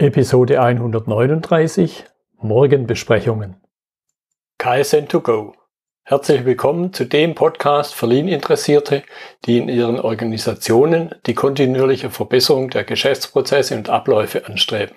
[0.00, 2.04] Episode 139
[2.40, 3.56] Morgenbesprechungen.
[4.60, 5.54] KSN2Go.
[6.04, 9.02] Herzlich willkommen zu dem Podcast für Lean-Interessierte,
[9.44, 14.94] die in ihren Organisationen die kontinuierliche Verbesserung der Geschäftsprozesse und Abläufe anstreben,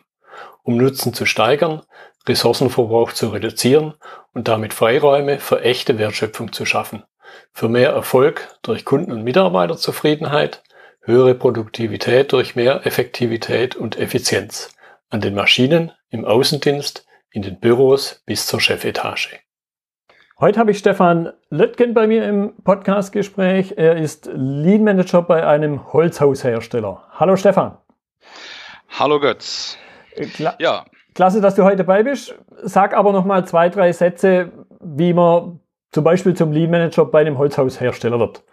[0.62, 1.82] um Nutzen zu steigern,
[2.30, 3.96] Ressourcenverbrauch zu reduzieren
[4.36, 7.02] und damit Freiräume für echte Wertschöpfung zu schaffen,
[7.54, 10.62] für mehr Erfolg durch Kunden- und Mitarbeiterzufriedenheit,
[11.02, 14.70] höhere Produktivität durch mehr Effektivität und Effizienz
[15.12, 19.40] an den Maschinen, im Außendienst, in den Büros bis zur Chefetage.
[20.40, 23.76] Heute habe ich Stefan Löttgen bei mir im Podcastgespräch.
[23.78, 27.04] Er ist Lead Manager bei einem Holzhaushersteller.
[27.12, 27.78] Hallo Stefan.
[28.98, 29.78] Hallo Götz.
[30.34, 30.86] Kla ja.
[31.14, 32.34] Klasse, dass du heute dabei bist.
[32.64, 35.60] Sag aber noch mal zwei, drei Sätze, wie man
[35.92, 38.44] zum Beispiel zum Lead Manager bei einem Holzhaushersteller wird.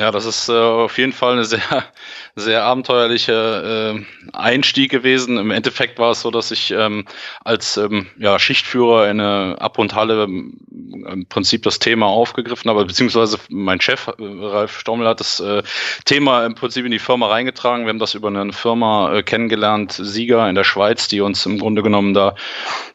[0.00, 1.60] Ja, das ist äh, auf jeden Fall eine sehr,
[2.34, 3.98] sehr abenteuerliche
[4.32, 5.36] äh, Einstieg gewesen.
[5.36, 7.04] Im Endeffekt war es so, dass ich ähm,
[7.44, 10.58] als ähm, ja, Schichtführer in eine Ab- und Halle ähm,
[11.06, 15.62] im Prinzip das Thema aufgegriffen habe, beziehungsweise mein Chef, äh, Ralf Stommel, hat das äh,
[16.06, 17.84] Thema im Prinzip in die Firma reingetragen.
[17.84, 21.58] Wir haben das über eine Firma äh, kennengelernt, Sieger in der Schweiz, die uns im
[21.58, 22.36] Grunde genommen da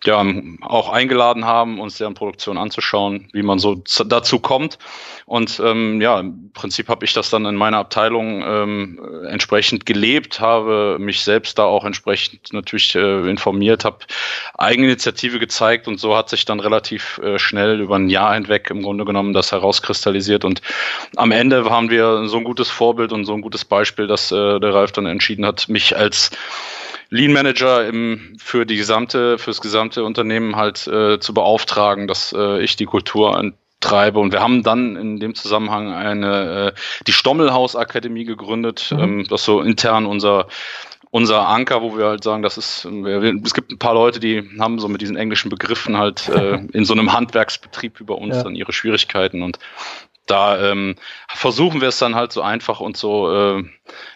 [0.05, 0.25] ja,
[0.61, 4.79] auch eingeladen haben, uns deren Produktion anzuschauen, wie man so dazu kommt.
[5.27, 10.39] Und ähm, ja, im Prinzip habe ich das dann in meiner Abteilung ähm, entsprechend gelebt,
[10.39, 13.97] habe mich selbst da auch entsprechend natürlich äh, informiert, habe
[14.57, 18.81] Eigeninitiative gezeigt und so hat sich dann relativ äh, schnell über ein Jahr hinweg im
[18.81, 20.45] Grunde genommen das herauskristallisiert.
[20.45, 20.61] Und
[21.17, 24.59] am Ende haben wir so ein gutes Vorbild und so ein gutes Beispiel, dass äh,
[24.61, 26.31] der Ralf dann entschieden hat, mich als
[27.09, 32.61] Lean Manager im, für die gesamte, fürs gesamte Unternehmen halt äh, zu beauftragen, dass äh,
[32.61, 33.37] ich die Kultur
[33.85, 34.19] treibe.
[34.19, 38.99] Und wir haben dann in dem Zusammenhang eine, äh, die Stommelhaus Akademie gegründet, mhm.
[38.99, 40.47] ähm, das so intern unser
[41.11, 44.79] unser Anker, wo wir halt sagen, das ist, es gibt ein paar Leute, die haben
[44.79, 48.43] so mit diesen englischen Begriffen halt äh, in so einem Handwerksbetrieb über uns ja.
[48.43, 49.57] dann ihre Schwierigkeiten und
[50.25, 50.95] da ähm,
[51.27, 53.63] versuchen wir es dann halt so einfach und so äh,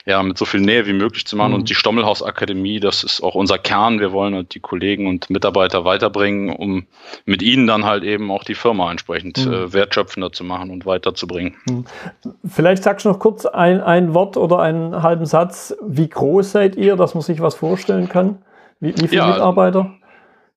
[0.06, 1.52] ja mit so viel Nähe wie möglich zu machen.
[1.52, 1.56] Mhm.
[1.56, 4.00] Und die Stommelhaus Akademie, das ist auch unser Kern.
[4.00, 6.88] Wir wollen halt die Kollegen und Mitarbeiter weiterbringen, um
[7.26, 9.54] mit ihnen dann halt eben auch die Firma entsprechend mhm.
[9.54, 11.56] äh, wertschöpfender zu machen und weiterzubringen.
[11.70, 11.86] Mhm.
[12.48, 15.76] Vielleicht sagst du noch kurz ein, ein Wort oder einen halben Satz.
[15.86, 18.40] Wie groß seid ihr, dass man sich was vorstellen kann?
[18.80, 19.99] Wie, wie viele ja, Mitarbeiter?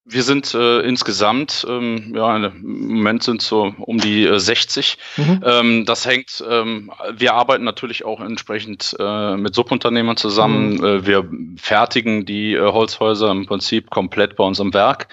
[0.04, 4.98] Wir sind äh, insgesamt, ähm, ja, im Moment sind so um die äh, 60.
[5.16, 5.40] Mhm.
[5.44, 10.74] Ähm, das hängt, ähm, wir arbeiten natürlich auch entsprechend äh, mit Subunternehmern zusammen.
[10.74, 10.84] Mhm.
[10.84, 15.06] Äh, wir fertigen die äh, Holzhäuser im Prinzip komplett bei uns im Werk.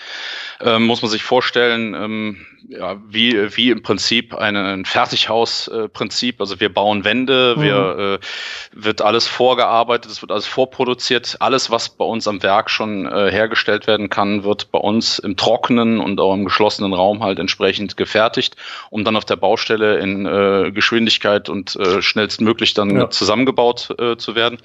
[0.59, 6.39] Ähm, muss man sich vorstellen, ähm, ja, wie, wie im Prinzip ein Fertighausprinzip.
[6.39, 7.61] also wir bauen Wände, mhm.
[7.61, 8.19] wir, äh,
[8.73, 11.37] wird alles vorgearbeitet, es wird alles vorproduziert.
[11.39, 15.37] Alles, was bei uns am Werk schon äh, hergestellt werden kann, wird bei uns im
[15.37, 18.55] trockenen und auch im geschlossenen Raum halt entsprechend gefertigt,
[18.89, 23.09] um dann auf der Baustelle in äh, Geschwindigkeit und äh, schnellstmöglich dann ja.
[23.09, 24.59] zusammengebaut äh, zu werden.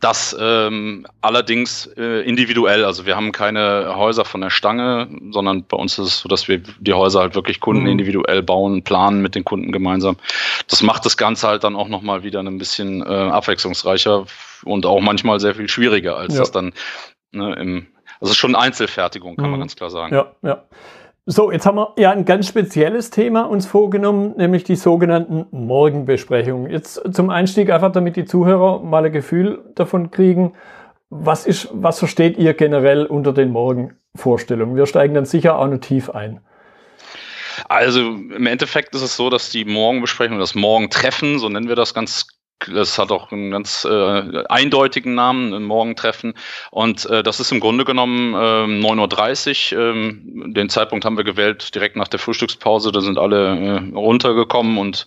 [0.00, 2.84] Das ähm, allerdings äh, individuell.
[2.84, 6.48] Also wir haben keine Häuser von der Stange, sondern bei uns ist es so, dass
[6.48, 7.90] wir die Häuser halt wirklich Kunden mhm.
[7.90, 10.16] individuell bauen, planen mit den Kunden gemeinsam.
[10.68, 14.26] Das macht das Ganze halt dann auch nochmal wieder ein bisschen äh, abwechslungsreicher
[14.64, 16.40] und auch manchmal sehr viel schwieriger, als ja.
[16.40, 16.72] das dann
[17.32, 17.86] ne, im,
[18.20, 19.52] also schon Einzelfertigung, kann mhm.
[19.52, 20.14] man ganz klar sagen.
[20.14, 20.64] Ja, ja.
[21.28, 26.70] So, jetzt haben wir ja ein ganz spezielles Thema uns vorgenommen, nämlich die sogenannten Morgenbesprechungen.
[26.70, 30.52] Jetzt zum Einstieg einfach, damit die Zuhörer mal ein Gefühl davon kriegen,
[31.10, 34.76] was ist, was versteht ihr generell unter den Morgenvorstellungen?
[34.76, 36.42] Wir steigen dann sicher auch noch tief ein.
[37.68, 41.92] Also im Endeffekt ist es so, dass die Morgenbesprechung, das Morgentreffen, so nennen wir das
[41.92, 42.35] ganz
[42.72, 46.34] das hat auch einen ganz äh, eindeutigen Namen, ein Morgentreffen.
[46.70, 49.82] Und äh, das ist im Grunde genommen äh, 9.30 Uhr.
[49.82, 52.92] Ähm, den Zeitpunkt haben wir gewählt direkt nach der Frühstückspause.
[52.92, 55.06] Da sind alle äh, runtergekommen und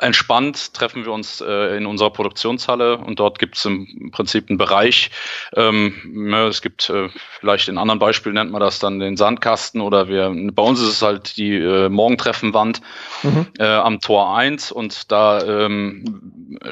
[0.00, 2.98] entspannt treffen wir uns äh, in unserer Produktionshalle.
[2.98, 5.10] Und dort gibt es im Prinzip einen Bereich.
[5.54, 7.08] Ähm, ja, es gibt äh,
[7.40, 10.88] vielleicht in anderen Beispielen nennt man das dann den Sandkasten oder wir, bei uns ist
[10.88, 12.80] es halt die äh, Morgentreffenwand
[13.22, 13.46] mhm.
[13.58, 16.04] äh, am Tor 1 und da ähm,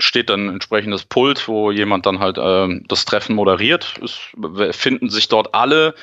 [0.00, 3.94] steht dann entsprechendes Pult, wo jemand dann halt äh, das Treffen moderiert.
[4.02, 5.94] Es finden sich dort alle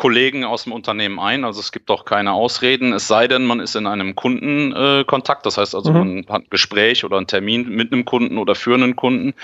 [0.00, 1.44] Kollegen aus dem Unternehmen ein.
[1.44, 5.42] Also es gibt auch keine Ausreden, es sei denn, man ist in einem Kundenkontakt.
[5.42, 6.24] Äh, das heißt also, mhm.
[6.26, 9.34] man hat ein Gespräch oder einen Termin mit einem Kunden oder für einen Kunden.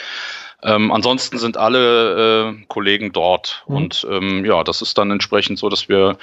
[0.63, 3.65] Ähm, ansonsten sind alle äh, Kollegen dort.
[3.69, 3.77] Mhm.
[3.77, 6.17] Und ähm, ja, das ist dann entsprechend so, dass wir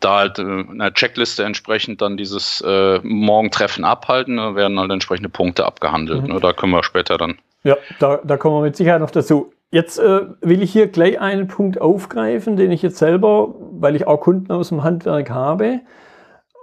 [0.00, 4.90] da halt äh, in der Checkliste entsprechend dann dieses äh, Morgentreffen abhalten, da werden halt
[4.90, 6.22] entsprechende Punkte abgehandelt.
[6.22, 6.34] Mhm.
[6.34, 6.40] Ne?
[6.40, 7.38] Da können wir später dann.
[7.64, 9.52] Ja, da, da kommen wir mit Sicherheit noch dazu.
[9.70, 14.06] Jetzt äh, will ich hier gleich einen Punkt aufgreifen, den ich jetzt selber, weil ich
[14.06, 15.80] auch Kunden aus dem Handwerk habe,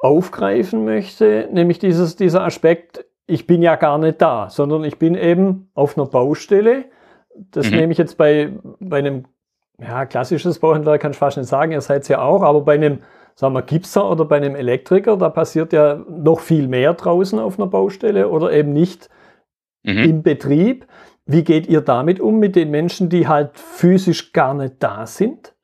[0.02, 5.16] aufgreifen möchte, nämlich dieses, dieser Aspekt, ich bin ja gar nicht da, sondern ich bin
[5.16, 6.86] eben auf einer Baustelle.
[7.52, 7.78] Das mhm.
[7.78, 9.26] nehme ich jetzt bei, bei einem
[9.80, 12.76] ja, klassisches Bauhandwerk, kann ich fast nicht sagen, ihr seid es ja auch, aber bei
[12.76, 13.00] einem,
[13.36, 17.60] sagen wir, Gipser oder bei einem Elektriker, da passiert ja noch viel mehr draußen auf
[17.60, 19.10] einer Baustelle oder eben nicht
[19.84, 19.98] mhm.
[19.98, 20.88] im Betrieb.
[21.26, 25.56] Wie geht ihr damit um, mit den Menschen, die halt physisch gar nicht da sind?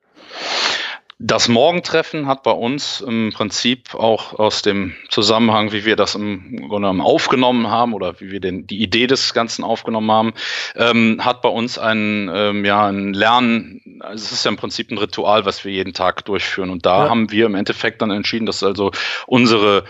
[1.22, 6.56] Das Morgentreffen hat bei uns im Prinzip auch aus dem Zusammenhang, wie wir das im
[6.56, 10.32] Grunde genommen aufgenommen haben oder wie wir den, die Idee des Ganzen aufgenommen haben,
[10.76, 14.90] ähm, hat bei uns ein, ähm, ja, ein Lernen, also es ist ja im Prinzip
[14.90, 16.70] ein Ritual, was wir jeden Tag durchführen.
[16.70, 17.10] Und da ja.
[17.10, 18.90] haben wir im Endeffekt dann entschieden, dass also
[19.26, 19.84] unsere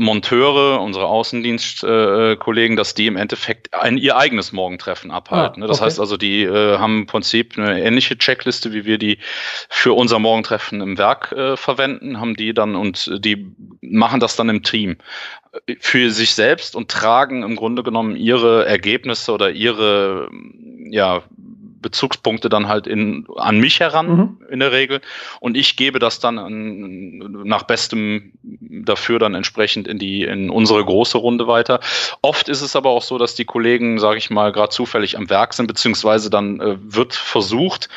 [0.00, 5.62] Monteure, unsere Außendienstkollegen, äh, dass die im Endeffekt ein ihr eigenes Morgentreffen abhalten.
[5.62, 5.84] Ah, das okay.
[5.84, 9.18] heißt also, die äh, haben im Prinzip eine ähnliche Checkliste, wie wir die
[9.68, 14.48] für unser Morgentreffen im Werk äh, verwenden, haben die dann und die machen das dann
[14.48, 14.96] im Team
[15.80, 20.30] für sich selbst und tragen im Grunde genommen ihre Ergebnisse oder ihre
[20.88, 21.24] ja
[21.80, 24.38] Bezugspunkte dann halt in, an mich heran mhm.
[24.50, 25.00] in der Regel
[25.40, 30.84] und ich gebe das dann an, nach bestem dafür dann entsprechend in die in unsere
[30.84, 31.80] große Runde weiter.
[32.22, 35.30] Oft ist es aber auch so, dass die Kollegen, sage ich mal, gerade zufällig am
[35.30, 37.88] Werk sind beziehungsweise dann äh, wird versucht,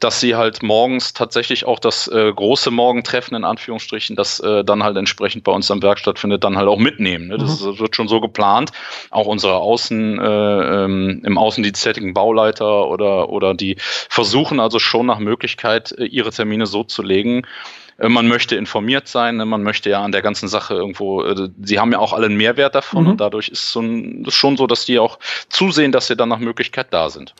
[0.00, 4.82] dass sie halt morgens tatsächlich auch das äh, große Morgentreffen in Anführungsstrichen, das äh, dann
[4.82, 7.28] halt entsprechend bei uns am Werk stattfindet, dann halt auch mitnehmen.
[7.28, 7.38] Ne?
[7.38, 7.78] Das mhm.
[7.78, 8.72] wird schon so geplant.
[9.10, 15.06] Auch unsere Außen äh, ähm, im Außendienst tätigen Bauleiter oder oder, die versuchen also schon
[15.06, 17.46] nach Möglichkeit, äh, ihre Termine so zu legen,
[17.98, 21.48] äh, man möchte informiert sein, ne, man möchte ja an der ganzen Sache irgendwo, äh,
[21.62, 23.10] sie haben ja auch alle einen Mehrwert davon mhm.
[23.10, 25.18] und dadurch ist es so ein, schon so, dass die auch
[25.48, 27.34] zusehen, dass sie dann nach Möglichkeit da sind.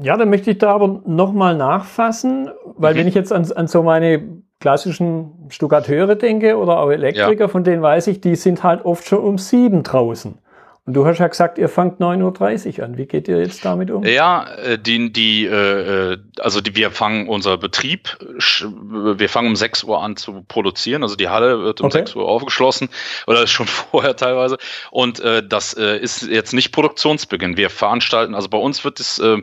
[0.00, 2.98] Ja, dann möchte ich da aber nochmal nachfassen, weil mhm.
[2.98, 7.48] wenn ich jetzt an, an so meine klassischen Stuckateure denke oder auch Elektriker, ja.
[7.48, 10.38] von denen weiß ich, die sind halt oft schon um sieben draußen.
[10.86, 12.96] Und du hast ja gesagt, ihr fangt 9.30 Uhr an.
[12.96, 14.04] Wie geht ihr jetzt damit um?
[14.04, 19.56] Ja, äh, die, die, äh, äh, also die, wir fangen unser Betrieb, wir fangen um
[19.56, 21.02] 6 Uhr an zu produzieren.
[21.02, 21.98] Also die Halle wird um okay.
[21.98, 22.88] 6 Uhr aufgeschlossen
[23.26, 24.58] oder schon vorher teilweise.
[24.92, 27.56] Und das ist jetzt nicht Produktionsbeginn.
[27.56, 29.40] Wir veranstalten, also bei uns wird es äh,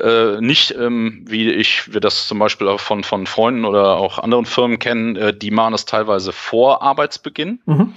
[0.00, 4.18] äh, nicht, ähm, wie ich wir das zum Beispiel auch von, von Freunden oder auch
[4.18, 7.60] anderen Firmen kennen, die machen das teilweise vor Arbeitsbeginn.
[7.66, 7.92] Mhm.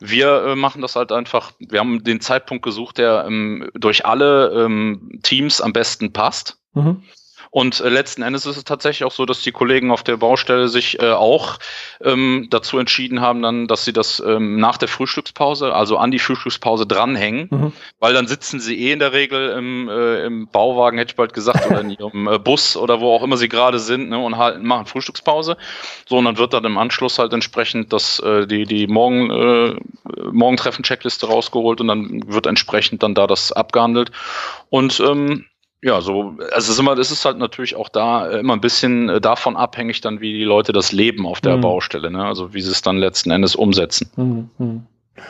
[0.00, 4.64] Wir äh, machen das halt einfach, wir haben den Zeitpunkt gesucht, der ähm, durch alle
[4.64, 6.58] ähm, Teams am besten passt.
[6.72, 7.02] Mhm.
[7.50, 10.68] Und äh, letzten Endes ist es tatsächlich auch so, dass die Kollegen auf der Baustelle
[10.68, 11.58] sich äh, auch
[12.00, 16.20] ähm, dazu entschieden haben, dann, dass sie das ähm, nach der Frühstückspause, also an die
[16.20, 17.72] Frühstückspause dranhängen, mhm.
[17.98, 21.32] weil dann sitzen sie eh in der Regel im, äh, im Bauwagen, hätte ich bald
[21.32, 24.36] gesagt, oder in ihrem äh, Bus oder wo auch immer sie gerade sind ne, und
[24.36, 25.56] halt machen Frühstückspause.
[26.08, 29.74] So, und dann wird dann im Anschluss halt entsprechend das, äh, die, die Morgen, äh,
[30.30, 34.12] Morgentreffen-Checkliste rausgeholt und dann wird entsprechend dann da das abgehandelt.
[34.68, 35.46] Und ähm,
[35.82, 38.60] ja, so, also es ist immer, es ist halt natürlich auch da äh, immer ein
[38.60, 41.62] bisschen äh, davon abhängig, dann wie die Leute das leben auf der mhm.
[41.62, 42.24] Baustelle, ne?
[42.24, 44.10] Also wie sie es dann letzten Endes umsetzen.
[44.16, 44.50] Mhm.
[44.58, 44.82] mhm.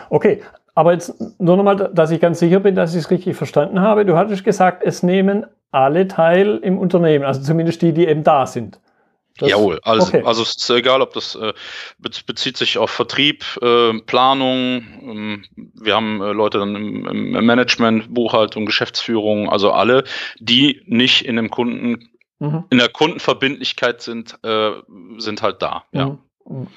[0.08, 0.42] Okay,
[0.74, 4.04] aber jetzt nur nochmal, dass ich ganz sicher bin, dass ich es richtig verstanden habe.
[4.04, 8.46] Du hattest gesagt, es nehmen alle teil im Unternehmen, also zumindest die, die eben da
[8.46, 8.78] sind.
[9.40, 10.22] Das, Jawohl, also, okay.
[10.24, 11.54] also es ist egal, ob das äh,
[11.98, 18.12] bezieht sich auf Vertrieb, äh, Planung, ähm, wir haben äh, Leute dann im, im, Management,
[18.12, 20.04] Buchhaltung, Geschäftsführung, also alle,
[20.38, 22.64] die nicht in dem Kunden, mhm.
[22.68, 24.72] in der Kundenverbindlichkeit sind, äh,
[25.16, 25.84] sind halt da.
[25.92, 25.98] Mhm.
[25.98, 26.18] Ja.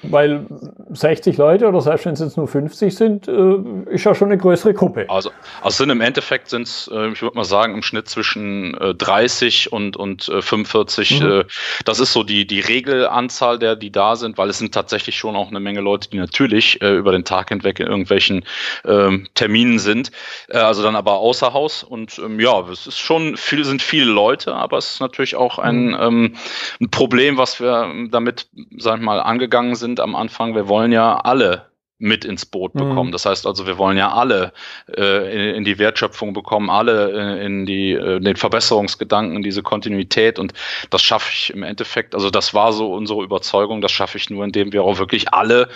[0.02, 0.46] Weil
[0.90, 3.56] 60 Leute oder selbst wenn es jetzt nur 50 sind, äh,
[3.90, 5.06] ist ja schon eine größere Gruppe.
[5.08, 5.30] Also,
[5.62, 9.66] also sind im Endeffekt sind es, äh, ich würde mal sagen, im Schnitt zwischen 30
[9.66, 11.20] äh, und, und 45.
[11.20, 11.44] Mhm.
[11.84, 15.34] das ist so die, die Regelanzahl der, die da sind, weil es sind tatsächlich schon
[15.34, 18.44] auch eine Menge Leute, die natürlich über den Tag hinweg in irgendwelchen
[18.84, 20.10] ähm, Terminen sind.
[20.50, 21.82] also dann aber außer Haus.
[21.82, 25.58] Und ähm, ja, es ist schon viel, sind viele Leute, aber es ist natürlich auch
[25.58, 25.96] ein, mhm.
[26.00, 26.34] ähm,
[26.80, 30.90] ein Problem, was wir damit, sag ich mal, angegangen gegangen sind am Anfang, wir wollen
[30.90, 31.66] ja alle
[31.98, 32.80] mit ins Boot mhm.
[32.80, 33.08] bekommen.
[33.10, 33.12] Mhm.
[33.12, 34.52] Das heißt also, wir wollen ja alle
[34.88, 40.40] äh, in, in, die Wertschöpfung bekommen, alle äh, in die äh, den Verbesserungsgedanken, diese Kontinuität
[40.40, 40.54] und
[40.90, 44.44] das schaffe ich im Endeffekt, also das war so unsere Überzeugung, das schaffe ich nur,
[44.44, 45.68] indem wir auch wirklich alle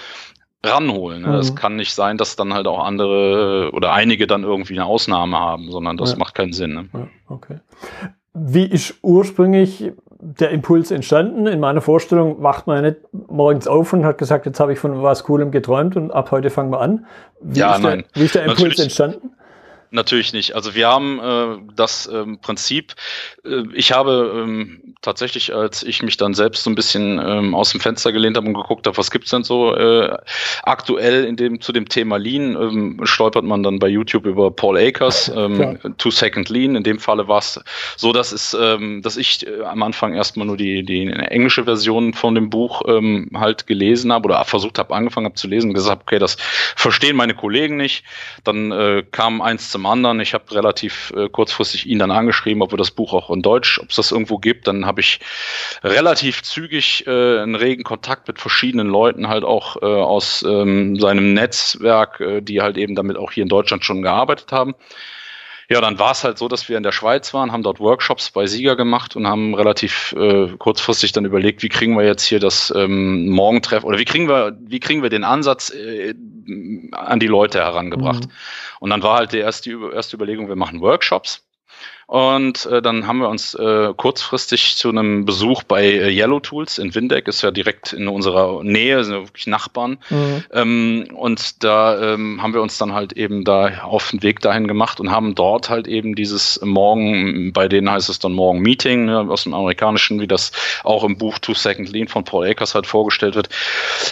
[0.64, 1.23] ranholen.
[1.23, 1.37] Ne?
[1.37, 1.54] Es mhm.
[1.54, 5.70] kann nicht sein, dass dann halt auch andere oder einige dann irgendwie eine Ausnahme haben,
[5.70, 6.18] sondern das ja.
[6.18, 6.75] macht keinen Sinn.
[6.75, 6.88] Ne?
[6.92, 7.61] Ja, okay.
[8.35, 11.47] Wie ist ursprünglich der Impuls entstanden?
[11.47, 14.79] In meiner Vorstellung wacht man ja nicht morgens auf und hat gesagt, jetzt habe ich
[14.79, 17.07] von was Coolem geträumt und ab heute fangen wir an.
[17.41, 18.05] Wie ja, ist nein.
[18.15, 18.81] Der, wie ist der Impuls Natürlich.
[18.81, 19.31] entstanden?
[19.90, 20.54] Natürlich nicht.
[20.54, 22.95] Also wir haben äh, das ähm, Prinzip,
[23.45, 27.71] äh, ich habe ähm, tatsächlich, als ich mich dann selbst so ein bisschen ähm, aus
[27.71, 30.14] dem Fenster gelehnt habe und geguckt habe, was gibt's denn so äh,
[30.62, 34.76] aktuell in dem, zu dem Thema Lean, ähm, stolpert man dann bei YouTube über Paul
[34.76, 36.76] Akers, ähm, Two Second Lean.
[36.76, 37.59] In dem Falle war es
[37.97, 42.12] so, dass, es, ähm, dass ich äh, am Anfang erstmal nur die, die englische Version
[42.12, 45.75] von dem Buch ähm, halt gelesen habe oder versucht habe, angefangen habe zu lesen und
[45.75, 46.37] gesagt habe, okay, das
[46.76, 48.04] verstehen meine Kollegen nicht.
[48.45, 50.20] Dann äh, kam eins zum anderen.
[50.20, 53.78] Ich habe relativ äh, kurzfristig ihn dann angeschrieben, ob wir das Buch auch in Deutsch,
[53.78, 54.66] ob es das irgendwo gibt.
[54.66, 55.20] Dann habe ich
[55.82, 61.35] relativ zügig äh, einen regen Kontakt mit verschiedenen Leuten halt auch äh, aus ähm, seinem
[61.35, 64.75] Netzwerk, äh, die halt eben damit auch hier in Deutschland schon gearbeitet haben.
[65.71, 68.31] Ja, dann war es halt so, dass wir in der Schweiz waren, haben dort Workshops
[68.31, 72.41] bei Sieger gemacht und haben relativ äh, kurzfristig dann überlegt, wie kriegen wir jetzt hier
[72.41, 76.15] das ähm, Morgentreff oder wie kriegen wir, wie kriegen wir den Ansatz äh,
[76.93, 78.25] an die Leute herangebracht.
[78.25, 78.31] Mhm.
[78.81, 81.48] Und dann war halt die erste, erste Überlegung, wir machen Workshops.
[82.09, 86.79] Und äh, dann haben wir uns äh, kurzfristig zu einem Besuch bei äh, Yellow Tools
[86.79, 89.99] in Windeck, ist ja direkt in unserer Nähe, sind wirklich Nachbarn.
[90.09, 90.45] Mhm.
[90.55, 94.67] Ähm, und da ähm, haben wir uns dann halt eben da auf den Weg dahin
[94.67, 99.05] gemacht und haben dort halt eben dieses Morgen, bei denen heißt es dann Morgen Meeting,
[99.05, 100.53] ne, aus dem Amerikanischen, wie das
[100.85, 103.50] auch im Buch Two Second Lean von Paul Akers halt vorgestellt wird.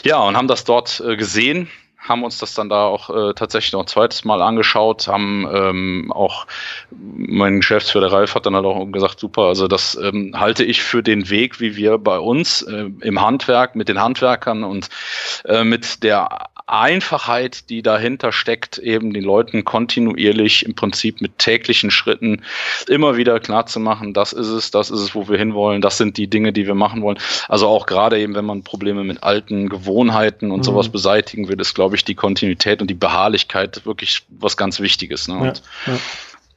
[0.05, 1.71] Ja, und haben das dort äh, gesehen
[2.09, 6.13] haben uns das dann da auch äh, tatsächlich noch ein zweites Mal angeschaut, haben ähm,
[6.13, 6.47] auch
[6.91, 11.03] mein Geschäftsführer Ralf hat dann halt auch gesagt, super, also das ähm, halte ich für
[11.03, 14.89] den Weg, wie wir bei uns äh, im Handwerk mit den Handwerkern und
[15.45, 21.93] äh, mit der Einfachheit, die dahinter steckt, eben den Leuten kontinuierlich im Prinzip mit täglichen
[21.93, 22.43] Schritten
[22.89, 25.97] immer wieder klar zu machen, das ist es, das ist es, wo wir hinwollen, das
[25.97, 27.19] sind die Dinge, die wir machen wollen.
[27.49, 30.65] Also auch gerade eben, wenn man Probleme mit alten Gewohnheiten und mhm.
[30.65, 35.29] sowas beseitigen will, ist, glaube ich, die Kontinuität und die Beharrlichkeit wirklich was ganz Wichtiges.
[35.29, 35.53] Ne?
[35.87, 36.00] Ja, ja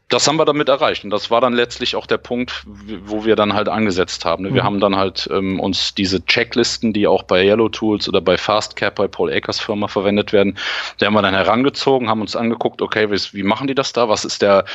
[0.09, 1.03] das haben wir damit erreicht.
[1.03, 2.65] Und das war dann letztlich auch der Punkt,
[3.05, 4.43] wo wir dann halt angesetzt haben.
[4.45, 4.65] Wir mhm.
[4.65, 8.95] haben dann halt ähm, uns diese Checklisten, die auch bei Yellow Tools oder bei Fastcap,
[8.95, 10.57] bei Paul Akers Firma verwendet werden,
[10.99, 14.09] die haben wir dann herangezogen, haben uns angeguckt, okay, wie, wie machen die das da?
[14.09, 14.65] Was ist der,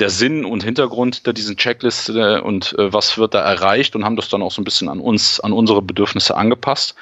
[0.00, 3.94] der Sinn und Hintergrund der diesen Checkliste und äh, was wird da erreicht?
[3.94, 6.96] Und haben das dann auch so ein bisschen an uns, an unsere Bedürfnisse angepasst.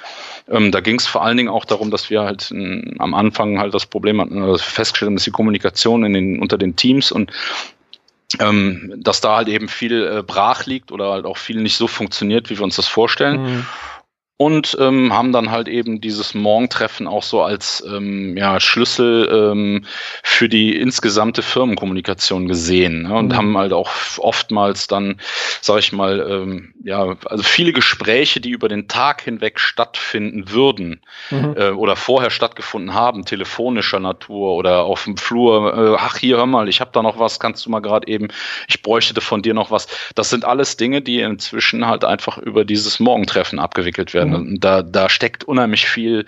[0.48, 3.58] Ähm, da ging es vor allen Dingen auch darum, dass wir halt äh, am Anfang
[3.58, 7.32] halt das Problem hatten, festgestellt haben, dass die Kommunikation in den, unter den Teams und
[8.40, 11.86] ähm, dass da halt eben viel äh, brach liegt oder halt auch viel nicht so
[11.86, 13.42] funktioniert, wie wir uns das vorstellen.
[13.42, 13.66] Mhm
[14.38, 19.84] und ähm, haben dann halt eben dieses Morgentreffen auch so als ähm, ja, Schlüssel ähm,
[20.22, 23.14] für die insgesamte Firmenkommunikation gesehen ne?
[23.14, 23.36] und mhm.
[23.36, 25.20] haben halt auch oftmals dann,
[25.60, 31.00] sag ich mal, ähm, ja, also viele Gespräche, die über den Tag hinweg stattfinden würden
[31.30, 31.54] mhm.
[31.56, 36.46] äh, oder vorher stattgefunden haben, telefonischer Natur oder auf dem Flur, äh, ach hier, hör
[36.46, 38.28] mal, ich habe da noch was, kannst du mal gerade eben,
[38.68, 39.88] ich bräuchte von dir noch was.
[40.14, 44.50] Das sind alles Dinge, die inzwischen halt einfach über dieses Morgentreffen abgewickelt werden.
[44.50, 44.60] Mhm.
[44.60, 46.26] Da, da steckt unheimlich viel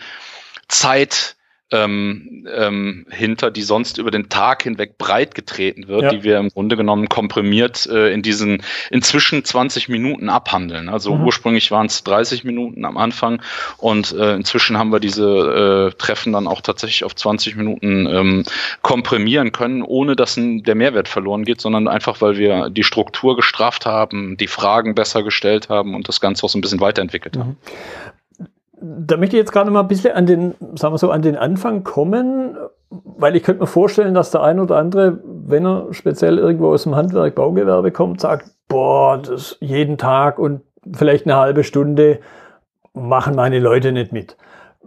[0.68, 1.36] Zeit
[1.72, 6.10] ähm, ähm, hinter, die sonst über den Tag hinweg breit getreten wird, ja.
[6.10, 10.88] die wir im Grunde genommen komprimiert äh, in diesen inzwischen 20 Minuten abhandeln.
[10.88, 11.24] Also mhm.
[11.24, 13.42] ursprünglich waren es 30 Minuten am Anfang
[13.76, 18.44] und äh, inzwischen haben wir diese äh, Treffen dann auch tatsächlich auf 20 Minuten ähm,
[18.82, 23.36] komprimieren können, ohne dass ein, der Mehrwert verloren geht, sondern einfach, weil wir die Struktur
[23.36, 27.36] gestraft haben, die Fragen besser gestellt haben und das Ganze auch so ein bisschen weiterentwickelt
[27.36, 27.56] haben.
[28.80, 31.36] Da möchte ich jetzt gerade mal ein bisschen an den, sagen wir so, an den
[31.36, 32.56] Anfang kommen,
[32.88, 36.84] weil ich könnte mir vorstellen, dass der ein oder andere, wenn er speziell irgendwo aus
[36.84, 42.20] dem Handwerk, Baugewerbe kommt, sagt, boah, das jeden Tag und vielleicht eine halbe Stunde
[42.94, 44.36] machen meine Leute nicht mit.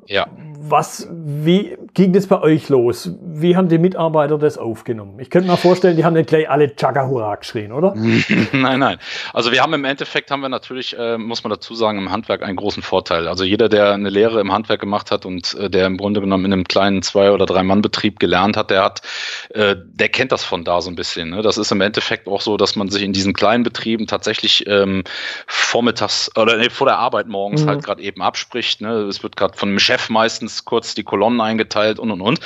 [0.08, 0.28] Ja.
[0.66, 3.12] Was, wie ging das bei euch los?
[3.22, 5.20] Wie haben die Mitarbeiter das aufgenommen?
[5.20, 7.94] Ich könnte mir vorstellen, die haben nicht gleich alle Chagahura geschrien, oder?
[8.54, 8.98] nein, nein.
[9.34, 12.44] Also wir haben im Endeffekt, haben wir natürlich, äh, muss man dazu sagen, im Handwerk
[12.44, 13.28] einen großen Vorteil.
[13.28, 16.46] Also jeder, der eine Lehre im Handwerk gemacht hat und äh, der im Grunde genommen
[16.46, 19.02] in einem kleinen Zwei- oder Drei-Mann-Betrieb gelernt hat, der hat,
[19.50, 21.32] äh, der kennt das von da so ein bisschen.
[21.32, 21.42] Ne?
[21.42, 25.04] Das ist im Endeffekt auch so, dass man sich in diesen kleinen Betrieben tatsächlich ähm,
[25.46, 27.70] vormittags oder nee, vor der Arbeit morgens mhm.
[27.70, 28.82] halt gerade eben abspricht.
[28.82, 28.92] Ne?
[29.04, 32.40] Es wird gerade von einem Chef meistens kurz die Kolonnen eingeteilt und und und.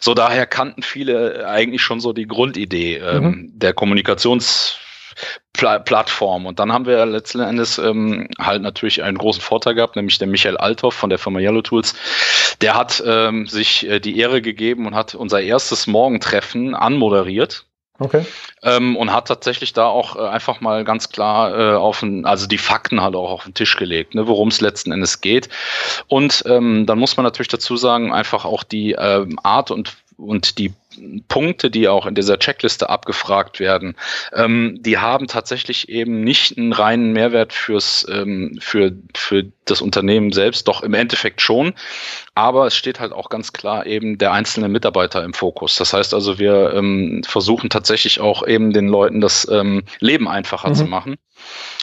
[0.00, 3.52] So daher kannten viele eigentlich schon so die Grundidee ähm, mhm.
[3.54, 6.46] der Kommunikationsplattform.
[6.46, 10.26] Und dann haben wir letzten Endes ähm, halt natürlich einen großen Vorteil gehabt, nämlich der
[10.26, 11.94] Michael Althoff von der Firma Yellow Tools.
[12.60, 17.66] Der hat ähm, sich äh, die Ehre gegeben und hat unser erstes Morgentreffen anmoderiert.
[18.00, 18.24] Okay.
[18.62, 22.46] Ähm, und hat tatsächlich da auch äh, einfach mal ganz klar äh, auf den, also
[22.46, 25.50] die Fakten halt auch auf den Tisch gelegt, ne, worum es letzten Endes geht.
[26.08, 30.58] Und ähm, dann muss man natürlich dazu sagen, einfach auch die ähm, Art und und
[30.58, 30.72] die
[31.28, 33.94] Punkte, die auch in dieser Checkliste abgefragt werden,
[34.32, 40.32] ähm, die haben tatsächlich eben nicht einen reinen Mehrwert fürs, ähm, für, für das Unternehmen
[40.32, 41.74] selbst, doch im Endeffekt schon.
[42.34, 45.76] Aber es steht halt auch ganz klar eben der einzelne Mitarbeiter im Fokus.
[45.76, 50.70] Das heißt also, wir ähm, versuchen tatsächlich auch eben den Leuten das ähm, Leben einfacher
[50.70, 50.74] mhm.
[50.74, 51.16] zu machen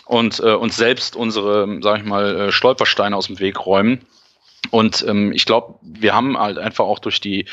[0.05, 4.05] und äh, uns selbst unsere, sag ich mal, äh, Stolpersteine aus dem Weg räumen
[4.71, 7.45] und ähm, ich glaube, wir haben halt einfach auch durch die,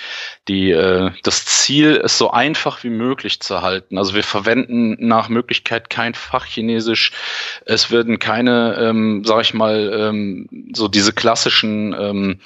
[0.48, 3.98] die äh, das Ziel, es so einfach wie möglich zu halten.
[3.98, 7.12] Also wir verwenden nach Möglichkeit kein Fachchinesisch.
[7.66, 12.40] Es werden keine, ähm, sag ich mal, ähm, so diese klassischen ähm,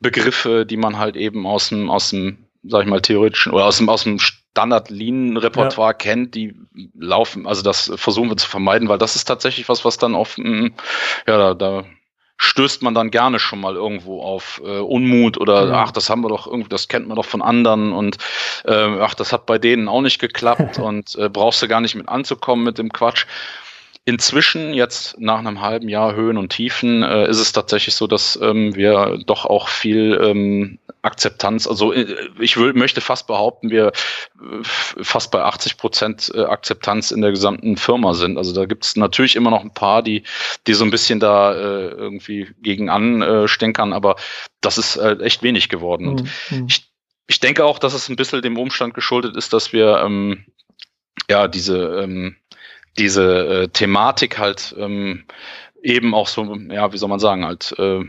[0.00, 3.78] Begriffe, die man halt eben aus dem, aus dem, sag ich mal, theoretischen oder aus
[3.78, 5.94] dem, aus dem Standard-Lean-Repertoire ja.
[5.94, 6.54] kennt, die
[6.96, 10.38] laufen, also das versuchen wir zu vermeiden, weil das ist tatsächlich was, was dann auf,
[10.38, 10.68] mm,
[11.26, 11.84] ja, da, da
[12.44, 15.74] stößt man dann gerne schon mal irgendwo auf äh, Unmut oder mhm.
[15.74, 18.18] ach, das haben wir doch irgendwie, das kennt man doch von anderen und
[18.64, 21.94] äh, ach, das hat bei denen auch nicht geklappt und äh, brauchst du gar nicht
[21.94, 23.26] mit anzukommen mit dem Quatsch.
[24.06, 28.38] Inzwischen, jetzt nach einem halben Jahr Höhen und Tiefen, äh, ist es tatsächlich so, dass
[28.42, 33.88] ähm, wir doch auch viel ähm, Akzeptanz, also äh, ich will, möchte fast behaupten, wir
[33.88, 38.36] äh, fast bei 80 Prozent äh, Akzeptanz in der gesamten Firma sind.
[38.36, 40.24] Also da gibt es natürlich immer noch ein paar, die,
[40.66, 44.16] die so ein bisschen da äh, irgendwie gegen anstenkern, aber
[44.60, 46.08] das ist äh, echt wenig geworden.
[46.08, 46.66] Und mhm.
[46.68, 46.90] ich,
[47.26, 50.44] ich denke auch, dass es ein bisschen dem Umstand geschuldet ist, dass wir ähm,
[51.30, 52.36] ja diese ähm,
[52.98, 55.24] diese äh, Thematik halt ähm,
[55.82, 58.04] eben auch so, ja, wie soll man sagen, halt äh,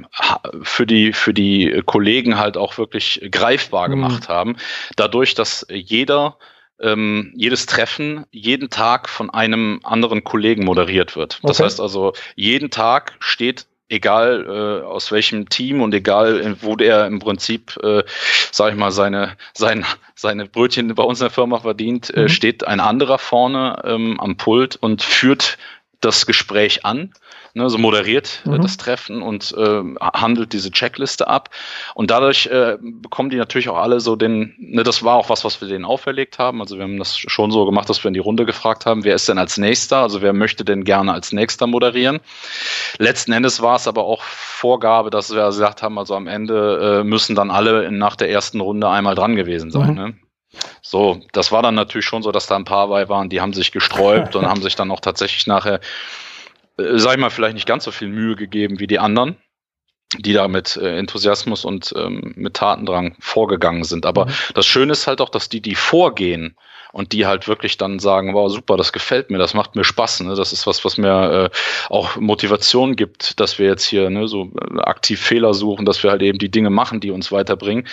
[0.63, 3.91] für die für die Kollegen halt auch wirklich greifbar mhm.
[3.91, 4.55] gemacht haben,
[4.95, 6.37] dadurch, dass jeder
[6.79, 11.39] ähm, jedes Treffen jeden Tag von einem anderen Kollegen moderiert wird.
[11.43, 11.65] Das okay.
[11.65, 17.19] heißt also, jeden Tag steht egal äh, aus welchem Team und egal wo der im
[17.19, 18.03] Prinzip, äh,
[18.51, 22.29] sag ich mal, seine, sein, seine Brötchen bei uns in der Firma verdient, äh, mhm.
[22.29, 25.57] steht ein anderer vorne ähm, am Pult und führt
[26.01, 27.11] das Gespräch an
[27.55, 28.61] ne, so moderiert äh, mhm.
[28.61, 31.49] das Treffen und äh, handelt diese Checkliste ab.
[31.95, 35.43] Und dadurch äh, bekommen die natürlich auch alle so den, ne, das war auch was,
[35.43, 36.61] was wir denen auferlegt haben.
[36.61, 39.15] Also wir haben das schon so gemacht, dass wir in die Runde gefragt haben, wer
[39.15, 39.97] ist denn als nächster?
[39.97, 42.19] Also wer möchte denn gerne als nächster moderieren?
[42.99, 47.03] Letzten Endes war es aber auch Vorgabe, dass wir gesagt haben, also am Ende äh,
[47.03, 49.91] müssen dann alle nach der ersten Runde einmal dran gewesen sein.
[49.91, 49.95] Mhm.
[49.95, 50.13] Ne?
[50.81, 53.53] So, das war dann natürlich schon so, dass da ein paar bei waren, die haben
[53.53, 55.79] sich gesträubt und haben sich dann auch tatsächlich nachher
[56.77, 59.37] äh, sag ich mal, vielleicht nicht ganz so viel Mühe gegeben wie die anderen,
[60.17, 64.05] die da mit äh, Enthusiasmus und ähm, mit Tatendrang vorgegangen sind.
[64.05, 64.31] Aber mhm.
[64.53, 66.57] das Schöne ist halt auch, dass die, die vorgehen
[66.91, 70.21] und die halt wirklich dann sagen, wow, super, das gefällt mir, das macht mir Spaß.
[70.21, 70.35] Ne?
[70.35, 71.57] Das ist was, was mir äh,
[71.89, 76.11] auch Motivation gibt, dass wir jetzt hier ne, so äh, aktiv Fehler suchen, dass wir
[76.11, 77.87] halt eben die Dinge machen, die uns weiterbringen.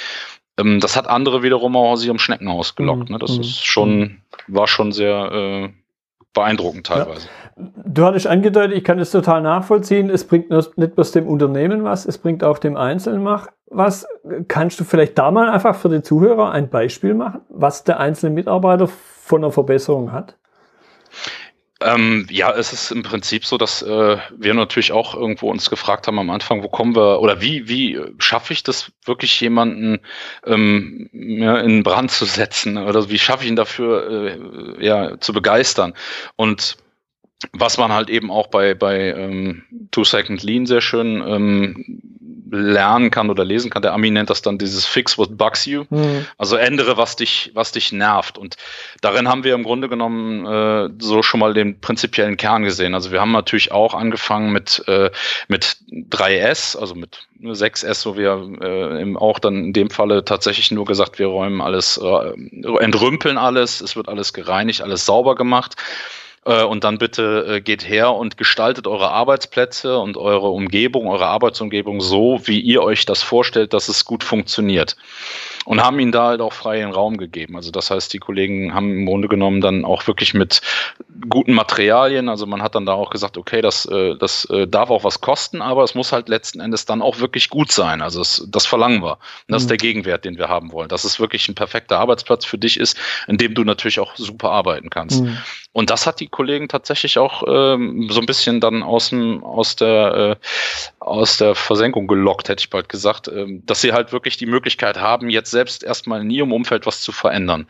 [0.58, 3.08] Ähm, das hat andere wiederum auch aus ihrem Schneckenhaus gelockt.
[3.08, 3.14] Mhm.
[3.14, 3.18] Ne?
[3.18, 3.40] Das mhm.
[3.42, 5.68] ist schon, war schon sehr äh,
[6.34, 7.28] beeindruckend teilweise.
[7.56, 7.64] Ja.
[7.84, 10.08] Du hattest angedeutet, ich kann es total nachvollziehen.
[10.08, 13.24] Es bringt nicht bloß dem Unternehmen was, es bringt auch dem Einzelnen
[13.66, 14.06] was.
[14.48, 18.34] Kannst du vielleicht da mal einfach für die Zuhörer ein Beispiel machen, was der einzelne
[18.34, 20.38] Mitarbeiter von einer Verbesserung hat?
[21.84, 26.06] Ähm, ja, es ist im Prinzip so, dass äh, wir natürlich auch irgendwo uns gefragt
[26.06, 30.00] haben am Anfang, wo kommen wir oder wie, wie schaffe ich das wirklich jemanden
[30.46, 35.32] ähm, ja, in Brand zu setzen oder wie schaffe ich ihn dafür äh, ja, zu
[35.32, 35.94] begeistern?
[36.36, 36.76] Und
[37.52, 42.00] was man halt eben auch bei, bei ähm, Two Second Lean sehr schön ähm,
[42.52, 43.80] lernen kann oder lesen kann.
[43.80, 45.84] Der Ami nennt das dann dieses Fix what bugs you.
[45.88, 46.26] Mhm.
[46.36, 48.36] Also ändere, was dich, was dich nervt.
[48.36, 48.56] Und
[49.00, 52.94] darin haben wir im Grunde genommen äh, so schon mal den prinzipiellen Kern gesehen.
[52.94, 55.10] Also wir haben natürlich auch angefangen mit, äh,
[55.48, 60.70] mit 3S, also mit 6S, wo wir äh, eben auch dann in dem Falle tatsächlich
[60.70, 65.76] nur gesagt, wir räumen alles, äh, entrümpeln alles, es wird alles gereinigt, alles sauber gemacht.
[66.44, 71.26] Äh, und dann bitte äh, geht her und gestaltet eure Arbeitsplätze und eure Umgebung, eure
[71.26, 74.96] Arbeitsumgebung so, wie ihr euch das vorstellt, dass es gut funktioniert
[75.64, 77.56] und haben ihnen da halt auch freien Raum gegeben.
[77.56, 80.60] Also das heißt, die Kollegen haben im Grunde genommen dann auch wirklich mit
[81.28, 84.90] guten Materialien, also man hat dann da auch gesagt, okay, das, äh, das äh, darf
[84.90, 88.02] auch was kosten, aber es muss halt letzten Endes dann auch wirklich gut sein.
[88.02, 89.12] Also es, das verlangen wir.
[89.12, 89.64] Und das mhm.
[89.64, 90.88] ist der Gegenwert, den wir haben wollen.
[90.88, 92.96] Dass es wirklich ein perfekter Arbeitsplatz für dich ist,
[93.28, 95.22] in dem du natürlich auch super arbeiten kannst.
[95.22, 95.38] Mhm.
[95.72, 99.76] Und das hat die Kollegen tatsächlich auch ähm, so ein bisschen dann aus, dem, aus,
[99.76, 100.46] der, äh,
[101.00, 104.98] aus der Versenkung gelockt, hätte ich bald gesagt, ähm, dass sie halt wirklich die Möglichkeit
[104.98, 107.66] haben, jetzt selbst erstmal in ihrem Umfeld was zu verändern.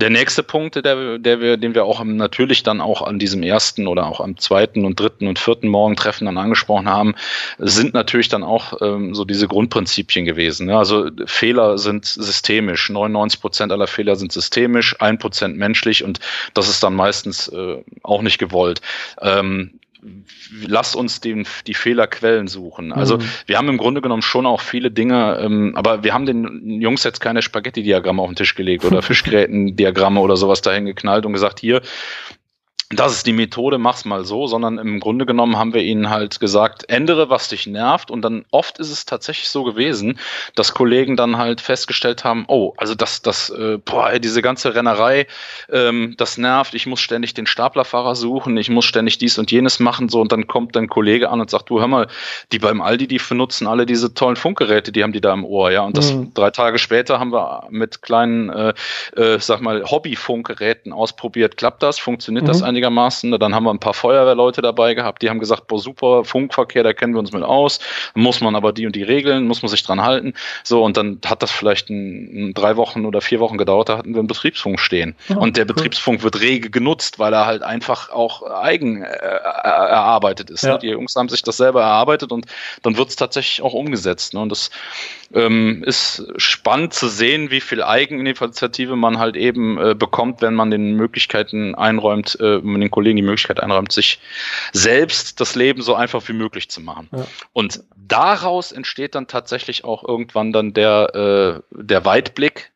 [0.00, 3.88] Der nächste Punkt, der, der wir, den wir auch natürlich dann auch an diesem ersten
[3.88, 7.16] oder auch am zweiten und dritten und vierten Morgentreffen dann angesprochen haben,
[7.58, 10.66] sind natürlich dann auch ähm, so diese Grundprinzipien gewesen.
[10.68, 10.78] Ne?
[10.78, 12.90] Also Fehler sind systemisch.
[12.90, 16.20] 99 Prozent aller Fehler sind systemisch, ein Prozent menschlich und
[16.54, 18.80] das ist dann meistens äh, auch nicht gewollt.
[19.20, 19.80] Ähm,
[20.66, 22.92] lass uns den, die Fehlerquellen suchen.
[22.92, 23.22] Also mhm.
[23.46, 27.04] wir haben im Grunde genommen schon auch viele Dinge, ähm, aber wir haben den Jungs
[27.04, 31.60] jetzt keine Spaghetti-Diagramme auf den Tisch gelegt oder Fischgräten-Diagramme oder sowas dahin geknallt und gesagt,
[31.60, 31.82] hier,
[32.90, 36.40] das ist die Methode, mach's mal so, sondern im Grunde genommen haben wir ihnen halt
[36.40, 38.10] gesagt, ändere, was dich nervt.
[38.10, 40.18] Und dann oft ist es tatsächlich so gewesen,
[40.54, 45.26] dass Kollegen dann halt festgestellt haben, oh, also das, das, äh, boah, diese ganze Rennerei,
[45.70, 49.80] ähm, das nervt, ich muss ständig den Staplerfahrer suchen, ich muss ständig dies und jenes
[49.80, 52.08] machen, so, und dann kommt dein Kollege an und sagt, du hör mal,
[52.52, 55.70] die beim Aldi, die benutzen alle diese tollen Funkgeräte, die haben die da im Ohr,
[55.70, 55.82] ja.
[55.82, 56.32] Und das mhm.
[56.32, 58.72] drei Tage später haben wir mit kleinen, äh,
[59.14, 61.58] äh, sag mal, Hobby-Funkgeräten ausprobiert.
[61.58, 61.98] Klappt das?
[61.98, 62.48] Funktioniert mhm.
[62.48, 62.77] das eigentlich?
[62.78, 63.38] Einigermaßen.
[63.38, 66.92] Dann haben wir ein paar Feuerwehrleute dabei gehabt, die haben gesagt, boah, super, Funkverkehr, da
[66.92, 67.80] kennen wir uns mit aus.
[68.14, 70.34] Muss man aber die und die Regeln, muss man sich dran halten.
[70.64, 73.98] So, und dann hat das vielleicht ein, ein drei Wochen oder vier Wochen gedauert, da
[73.98, 75.14] hatten wir einen Betriebsfunk stehen.
[75.30, 75.74] Oh, und der cool.
[75.74, 80.62] Betriebsfunk wird rege genutzt, weil er halt einfach auch eigen äh, erarbeitet ist.
[80.62, 80.70] Ne?
[80.70, 80.74] Ja.
[80.74, 80.80] Ne?
[80.80, 82.46] Die Jungs haben sich das selber erarbeitet und
[82.82, 84.34] dann wird es tatsächlich auch umgesetzt.
[84.34, 84.40] Ne?
[84.40, 84.70] Und das
[85.34, 90.70] ähm, ist spannend zu sehen, wie viel Eigeninitiative man halt eben äh, bekommt, wenn man
[90.70, 94.20] den Möglichkeiten einräumt, äh, man den Kollegen die Möglichkeit einräumt, sich
[94.72, 97.08] selbst das Leben so einfach wie möglich zu machen.
[97.12, 97.26] Ja.
[97.52, 102.72] Und daraus entsteht dann tatsächlich auch irgendwann dann der, äh, der Weitblick,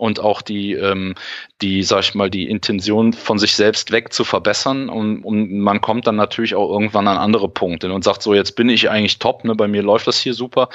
[0.00, 1.14] und auch die, ähm,
[1.60, 4.88] die, sag ich mal, die Intention von sich selbst weg zu verbessern.
[4.88, 8.56] Und, und man kommt dann natürlich auch irgendwann an andere Punkte und sagt so, jetzt
[8.56, 10.70] bin ich eigentlich top, ne, bei mir läuft das hier super.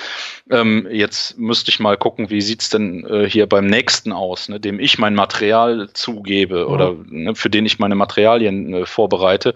[0.52, 4.60] Ähm, jetzt müsste ich mal gucken, wie sieht's denn äh, hier beim nächsten aus, ne,
[4.60, 6.72] dem ich mein Material zugebe mhm.
[6.72, 9.56] oder ne, für den ich meine Materialien äh, vorbereite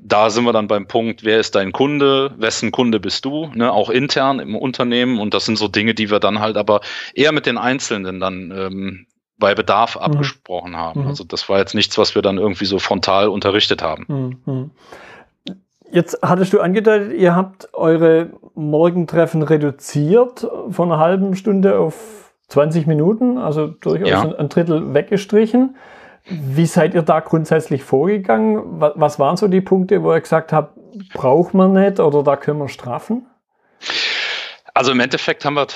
[0.00, 3.72] da sind wir dann beim Punkt, wer ist dein Kunde, wessen Kunde bist du, ne,
[3.72, 5.18] auch intern im Unternehmen.
[5.18, 6.80] Und das sind so Dinge, die wir dann halt aber
[7.14, 9.06] eher mit den Einzelnen dann ähm,
[9.38, 10.02] bei Bedarf mhm.
[10.02, 11.02] abgesprochen haben.
[11.02, 11.08] Mhm.
[11.08, 14.40] Also das war jetzt nichts, was wir dann irgendwie so frontal unterrichtet haben.
[14.46, 14.70] Mhm.
[15.90, 22.86] Jetzt hattest du angedeutet, ihr habt eure Morgentreffen reduziert von einer halben Stunde auf 20
[22.86, 24.22] Minuten, also durchaus ja.
[24.22, 25.76] ein Drittel weggestrichen.
[26.26, 28.80] Wie seid ihr da grundsätzlich vorgegangen?
[28.80, 30.78] Was waren so die Punkte, wo ihr gesagt habt,
[31.12, 33.26] braucht man nicht oder da können wir straffen?
[34.72, 35.66] Also im Endeffekt haben wir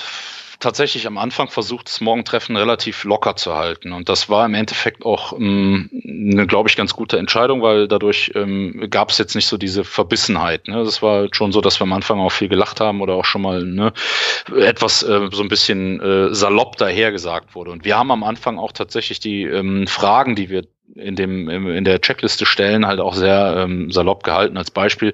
[0.59, 3.93] tatsächlich am Anfang versucht, das Morgentreffen relativ locker zu halten.
[3.93, 8.31] Und das war im Endeffekt auch ähm, eine, glaube ich, ganz gute Entscheidung, weil dadurch
[8.35, 10.67] ähm, gab es jetzt nicht so diese Verbissenheit.
[10.67, 10.83] Ne?
[10.83, 13.41] Das war schon so, dass wir am Anfang auch viel gelacht haben oder auch schon
[13.41, 13.93] mal ne,
[14.55, 17.71] etwas äh, so ein bisschen äh, salopp dahergesagt wurde.
[17.71, 20.63] Und wir haben am Anfang auch tatsächlich die ähm, Fragen, die wir
[20.95, 24.57] in dem in der Checkliste stellen halt auch sehr ähm, salopp gehalten.
[24.57, 25.13] Als Beispiel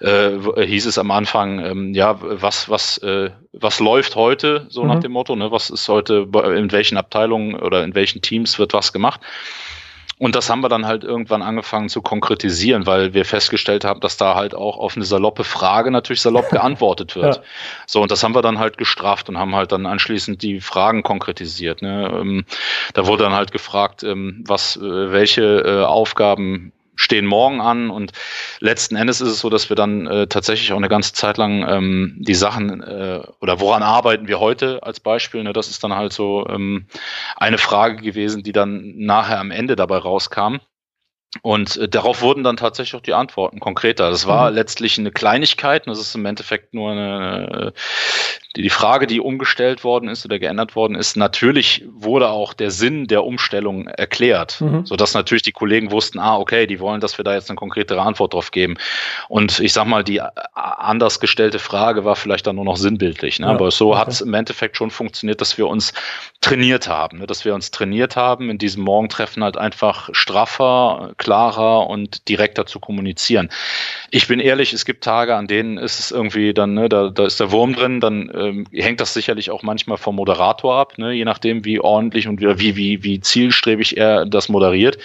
[0.00, 0.30] äh,
[0.64, 4.88] hieß es am Anfang, ähm, ja, was was äh, was läuft heute so mhm.
[4.88, 8.72] nach dem Motto, ne, was ist heute in welchen Abteilungen oder in welchen Teams wird
[8.72, 9.20] was gemacht?
[10.22, 14.16] Und das haben wir dann halt irgendwann angefangen zu konkretisieren, weil wir festgestellt haben, dass
[14.16, 17.38] da halt auch auf eine saloppe Frage natürlich salopp geantwortet wird.
[17.38, 17.42] ja.
[17.88, 21.02] So, und das haben wir dann halt gestraft und haben halt dann anschließend die Fragen
[21.02, 21.82] konkretisiert.
[21.82, 22.08] Ne?
[22.20, 22.44] Ähm,
[22.94, 28.12] da wurde dann halt gefragt, ähm, was, äh, welche äh, Aufgaben stehen morgen an und
[28.60, 31.66] letzten Endes ist es so, dass wir dann äh, tatsächlich auch eine ganze Zeit lang
[31.68, 35.94] ähm, die Sachen äh, oder woran arbeiten wir heute als Beispiel, ne, das ist dann
[35.94, 36.86] halt so ähm,
[37.36, 40.56] eine Frage gewesen, die dann nachher am Ende dabei rauskam.
[41.40, 44.10] Und äh, darauf wurden dann tatsächlich auch die Antworten konkreter.
[44.10, 44.56] Das war mhm.
[44.56, 45.86] letztlich eine Kleinigkeit.
[45.86, 47.72] Das ist im Endeffekt nur eine,
[48.54, 51.16] die, die Frage, die umgestellt worden ist oder geändert worden ist.
[51.16, 54.84] Natürlich wurde auch der Sinn der Umstellung erklärt, mhm.
[54.84, 58.02] sodass natürlich die Kollegen wussten, ah, okay, die wollen, dass wir da jetzt eine konkretere
[58.02, 58.76] Antwort drauf geben.
[59.28, 60.20] Und ich sag mal, die
[60.52, 63.40] anders gestellte Frage war vielleicht dann nur noch sinnbildlich.
[63.40, 63.46] Ne?
[63.46, 64.00] Ja, Aber so okay.
[64.00, 65.94] hat es im Endeffekt schon funktioniert, dass wir uns
[66.42, 67.26] trainiert haben, ne?
[67.26, 72.80] dass wir uns trainiert haben, in diesem Morgentreffen halt einfach straffer, klarer und direkter zu
[72.80, 73.48] kommunizieren.
[74.10, 77.24] Ich bin ehrlich, es gibt Tage, an denen ist es irgendwie dann, ne, da, da
[77.24, 81.12] ist der Wurm drin, dann ähm, hängt das sicherlich auch manchmal vom Moderator ab, ne,
[81.12, 84.98] je nachdem, wie ordentlich und wie, wie, wie zielstrebig er das moderiert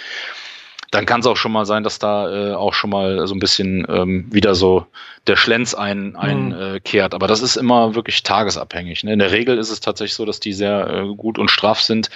[0.90, 3.40] dann kann es auch schon mal sein, dass da äh, auch schon mal so ein
[3.40, 4.86] bisschen ähm, wieder so
[5.26, 7.12] der Schlenz ein, einkehrt.
[7.12, 7.14] Mhm.
[7.14, 9.04] Äh, Aber das ist immer wirklich tagesabhängig.
[9.04, 9.12] Ne?
[9.12, 12.08] In der Regel ist es tatsächlich so, dass die sehr äh, gut und straff sind.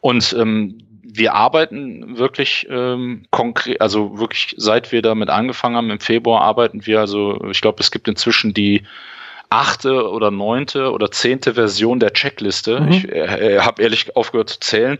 [0.00, 0.78] Und ähm,
[1.16, 6.86] wir arbeiten wirklich ähm, konkret, also wirklich seit wir damit angefangen haben im Februar arbeiten
[6.86, 8.82] wir, also ich glaube, es gibt inzwischen die
[9.48, 12.80] achte oder neunte oder zehnte Version der Checkliste.
[12.80, 12.88] Mhm.
[12.90, 14.98] Ich äh, habe ehrlich aufgehört zu zählen.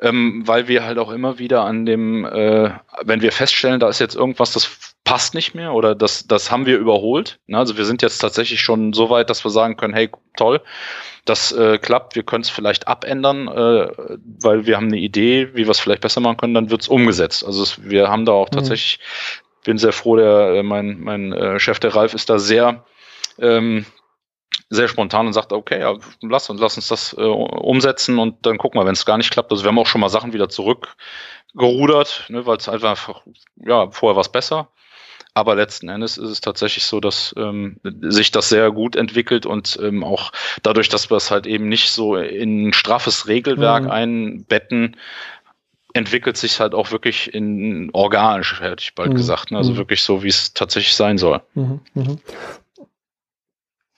[0.00, 2.70] ähm, weil wir halt auch immer wieder an dem, äh,
[3.02, 6.66] wenn wir feststellen, da ist jetzt irgendwas, das passt nicht mehr oder das, das haben
[6.66, 7.38] wir überholt.
[7.46, 7.56] Ne?
[7.56, 10.60] Also wir sind jetzt tatsächlich schon so weit, dass wir sagen können, hey, toll,
[11.24, 13.88] das äh, klappt, wir können es vielleicht abändern, äh,
[14.42, 16.88] weil wir haben eine Idee, wie wir es vielleicht besser machen können, dann wird es
[16.88, 17.46] umgesetzt.
[17.46, 18.56] Also es, wir haben da auch mhm.
[18.56, 18.98] tatsächlich,
[19.64, 22.84] bin sehr froh, der, äh, mein, mein äh, Chef, der Ralf, ist da sehr
[23.38, 23.86] ähm,
[24.70, 28.58] sehr spontan und sagt, okay, ja, lass uns, lass uns das äh, umsetzen und dann
[28.58, 29.52] gucken wir, wenn es gar nicht klappt.
[29.52, 33.22] Also wir haben auch schon mal Sachen wieder zurückgerudert, ne, weil es einfach,
[33.64, 34.68] ja, vorher war es besser.
[35.36, 39.78] Aber letzten Endes ist es tatsächlich so, dass ähm, sich das sehr gut entwickelt und
[39.82, 43.90] ähm, auch dadurch, dass wir es halt eben nicht so in ein straffes Regelwerk mhm.
[43.90, 44.96] einbetten,
[45.92, 49.16] entwickelt sich halt auch wirklich in organisch, hätte ich bald mhm.
[49.16, 49.50] gesagt.
[49.50, 49.58] Ne?
[49.58, 49.76] Also mhm.
[49.76, 51.42] wirklich so, wie es tatsächlich sein soll.
[51.52, 51.80] Mhm.
[51.92, 52.16] mhm.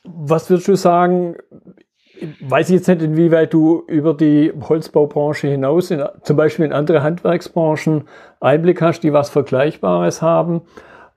[0.03, 1.37] Was würdest du sagen,
[2.41, 7.05] weiß ich jetzt nicht, inwieweit du über die Holzbaubranche hinaus, in, zum Beispiel in andere
[7.05, 8.09] Handwerksbranchen,
[8.41, 10.63] Einblick hast, die was Vergleichbares haben.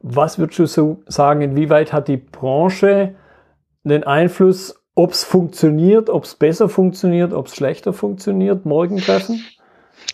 [0.01, 3.15] Was würdest du sagen, inwieweit hat die Branche
[3.83, 9.43] einen Einfluss, ob es funktioniert, ob es besser funktioniert, ob es schlechter funktioniert, Morgentreffen?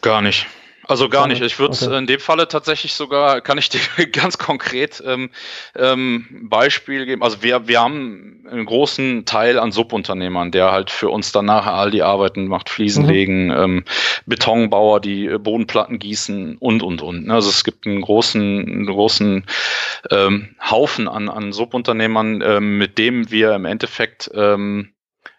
[0.02, 0.47] Gar nicht.
[0.88, 1.41] Also gar nicht.
[1.41, 1.97] Ich würde okay.
[1.97, 5.30] in dem Falle tatsächlich sogar, kann ich dir ganz konkret ähm,
[5.76, 7.23] ähm, Beispiel geben.
[7.23, 11.91] Also wir, wir haben einen großen Teil an Subunternehmern, der halt für uns danach all
[11.91, 13.10] die Arbeiten macht, Fliesen mhm.
[13.10, 13.84] legen, ähm,
[14.26, 17.30] Betonbauer, die äh, Bodenplatten gießen und, und, und.
[17.30, 19.45] Also es gibt einen großen, einen großen
[20.12, 24.93] ähm, Haufen an, an Subunternehmern, ähm, mit dem wir im Endeffekt ähm,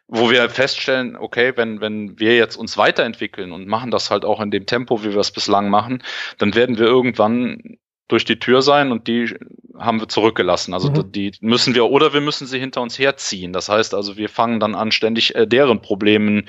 [0.09, 4.41] wo wir feststellen, okay, wenn, wenn wir jetzt uns weiterentwickeln und machen das halt auch
[4.41, 6.03] in dem Tempo, wie wir es bislang machen,
[6.39, 9.35] dann werden wir irgendwann durch die Tür sein und die
[9.79, 10.73] haben wir zurückgelassen.
[10.73, 11.13] Also mhm.
[11.13, 13.53] die müssen wir oder wir müssen sie hinter uns herziehen.
[13.53, 16.49] Das heißt also, wir fangen dann an, ständig äh, deren Problemen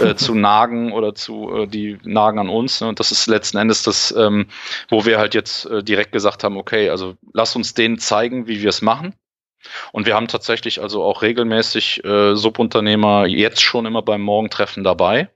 [0.00, 2.82] äh, zu nagen oder zu, äh, die nagen an uns.
[2.82, 2.88] Ne?
[2.88, 4.46] Und das ist letzten Endes das, ähm,
[4.88, 8.60] wo wir halt jetzt äh, direkt gesagt haben, okay, also lass uns denen zeigen, wie
[8.60, 9.14] wir es machen.
[9.92, 15.28] Und wir haben tatsächlich also auch regelmäßig äh, Subunternehmer jetzt schon immer beim Morgentreffen dabei.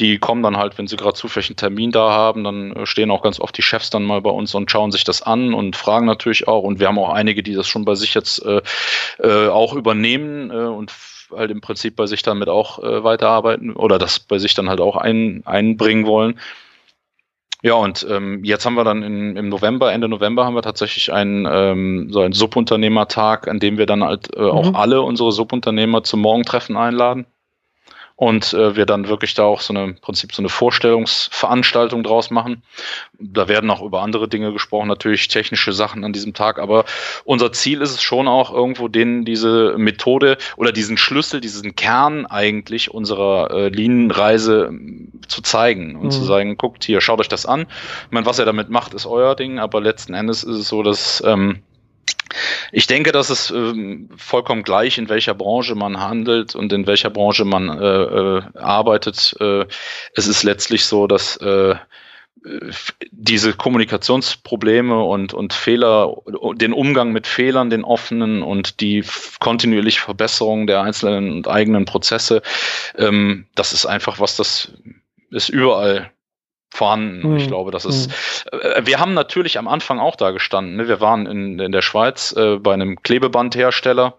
[0.00, 3.10] Die kommen dann halt, wenn sie gerade zufällig einen Termin da haben, dann äh, stehen
[3.10, 5.76] auch ganz oft die Chefs dann mal bei uns und schauen sich das an und
[5.76, 6.62] fragen natürlich auch.
[6.62, 8.60] Und wir haben auch einige, die das schon bei sich jetzt äh,
[9.18, 10.92] äh, auch übernehmen äh, und
[11.30, 14.80] halt im Prinzip bei sich damit auch äh, weiterarbeiten oder das bei sich dann halt
[14.80, 16.40] auch ein, einbringen wollen.
[17.64, 21.10] Ja, und ähm, jetzt haben wir dann in, im November, Ende November haben wir tatsächlich
[21.10, 24.50] einen, ähm, so einen Subunternehmertag, an dem wir dann halt äh, mhm.
[24.50, 27.24] auch alle unsere Subunternehmer zum Morgentreffen einladen
[28.16, 32.30] und äh, wir dann wirklich da auch so eine im Prinzip so eine Vorstellungsveranstaltung draus
[32.30, 32.62] machen.
[33.18, 36.84] Da werden auch über andere Dinge gesprochen, natürlich technische Sachen an diesem Tag, aber
[37.24, 42.26] unser Ziel ist es schon auch irgendwo denen diese Methode oder diesen Schlüssel, diesen Kern
[42.26, 46.10] eigentlich unserer äh, Linienreise ähm, zu zeigen und mhm.
[46.12, 47.62] zu sagen, guckt hier, schaut euch das an.
[48.06, 50.84] Ich meine, was ihr damit macht, ist euer Ding, aber letzten Endes ist es so,
[50.84, 51.62] dass ähm,
[52.72, 57.10] ich denke, dass es ähm, vollkommen gleich, in welcher Branche man handelt und in welcher
[57.10, 59.36] Branche man äh, äh, arbeitet.
[59.40, 59.66] Äh,
[60.14, 61.76] es ist letztlich so, dass äh,
[63.10, 66.14] diese Kommunikationsprobleme und, und Fehler,
[66.54, 69.02] den Umgang mit Fehlern, den offenen und die
[69.40, 72.42] kontinuierliche Verbesserung der einzelnen und eigenen Prozesse,
[72.98, 74.72] ähm, das ist einfach was, das
[75.30, 76.10] ist überall
[76.70, 77.30] vorhanden.
[77.30, 77.36] Mhm.
[77.38, 78.10] Ich glaube, das ist.
[78.52, 80.76] Äh, wir haben natürlich am Anfang auch da gestanden.
[80.76, 80.88] Ne?
[80.88, 84.18] Wir waren in, in der Schweiz äh, bei einem Klebebandhersteller,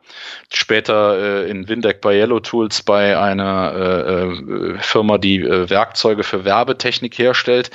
[0.53, 6.23] später äh, in Windeck bei Yellow Tools bei einer äh, äh Firma, die äh, Werkzeuge
[6.23, 7.71] für Werbetechnik herstellt.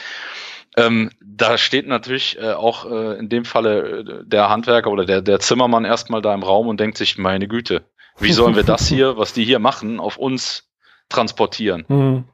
[0.77, 5.41] Ähm, da steht natürlich äh, auch äh, in dem Falle der Handwerker oder der, der
[5.41, 7.83] Zimmermann erstmal da im Raum und denkt sich, meine Güte,
[8.19, 10.71] wie sollen wir das hier, was die hier machen, auf uns
[11.09, 11.85] transportieren?
[11.89, 12.25] Mhm.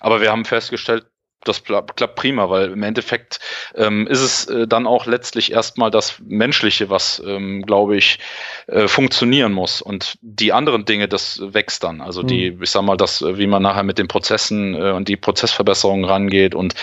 [0.00, 1.06] Aber wir haben festgestellt,
[1.44, 3.40] das klappt prima, weil im Endeffekt
[3.74, 8.18] ähm, ist es äh, dann auch letztlich erstmal das Menschliche, was, ähm, glaube ich,
[8.66, 9.82] äh, funktionieren muss.
[9.82, 12.00] Und die anderen Dinge, das wächst dann.
[12.00, 12.62] Also die, mhm.
[12.62, 16.54] ich sag mal, das, wie man nachher mit den Prozessen äh, und die Prozessverbesserungen rangeht
[16.54, 16.74] und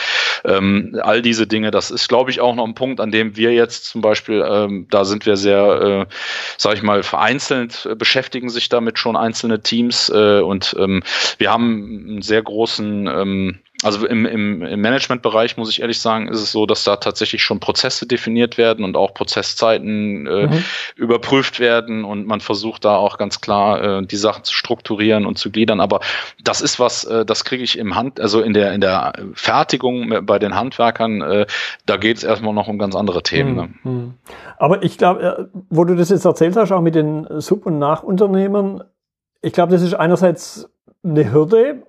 [0.43, 3.53] ähm, all diese Dinge, das ist, glaube ich, auch noch ein Punkt, an dem wir
[3.53, 6.13] jetzt zum Beispiel, ähm, da sind wir sehr, äh,
[6.57, 11.03] sag ich mal, vereinzelt, äh, beschäftigen sich damit schon einzelne Teams äh, und ähm,
[11.37, 16.27] wir haben einen sehr großen ähm, also im, im, im Managementbereich muss ich ehrlich sagen,
[16.27, 20.63] ist es so, dass da tatsächlich schon Prozesse definiert werden und auch Prozesszeiten äh, mhm.
[20.95, 25.37] überprüft werden und man versucht da auch ganz klar äh, die Sachen zu strukturieren und
[25.37, 25.79] zu gliedern.
[25.79, 25.99] Aber
[26.43, 30.25] das ist was, äh, das kriege ich im Hand, also in der in der Fertigung
[30.25, 31.45] bei den Handwerkern, äh,
[31.85, 33.79] da geht es erstmal noch um ganz andere Themen.
[33.83, 33.91] Mhm.
[33.91, 34.13] Ne?
[34.57, 37.79] Aber ich glaube, äh, wo du das jetzt erzählt hast, auch mit den Sub- und
[37.79, 38.83] Nachunternehmern,
[39.41, 40.69] ich glaube, das ist einerseits
[41.03, 41.81] eine Hürde,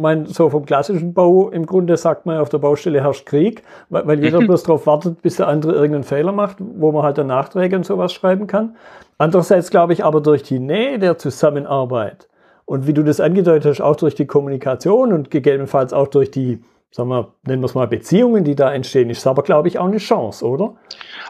[0.00, 4.06] mein, so vom klassischen Bau, im Grunde sagt man, auf der Baustelle herrscht Krieg, weil,
[4.06, 7.28] weil jeder bloß darauf wartet, bis der andere irgendeinen Fehler macht, wo man halt dann
[7.28, 8.76] Nachträge und sowas schreiben kann.
[9.18, 12.28] Andererseits glaube ich aber durch die Nähe der Zusammenarbeit
[12.64, 16.60] und wie du das angedeutet hast, auch durch die Kommunikation und gegebenenfalls auch durch die
[16.92, 19.86] sagen wir, nennen wir es mal Beziehungen, die da entstehen, ist aber, glaube ich, auch
[19.86, 20.74] eine Chance, oder?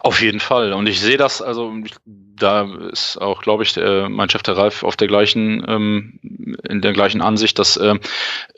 [0.02, 0.72] Auf jeden Fall.
[0.72, 1.70] Und ich sehe das, also
[2.42, 6.18] da ist auch, glaube ich, der, mein Chef, der Ralf, auf der gleichen, ähm,
[6.68, 7.96] in der gleichen Ansicht, das äh,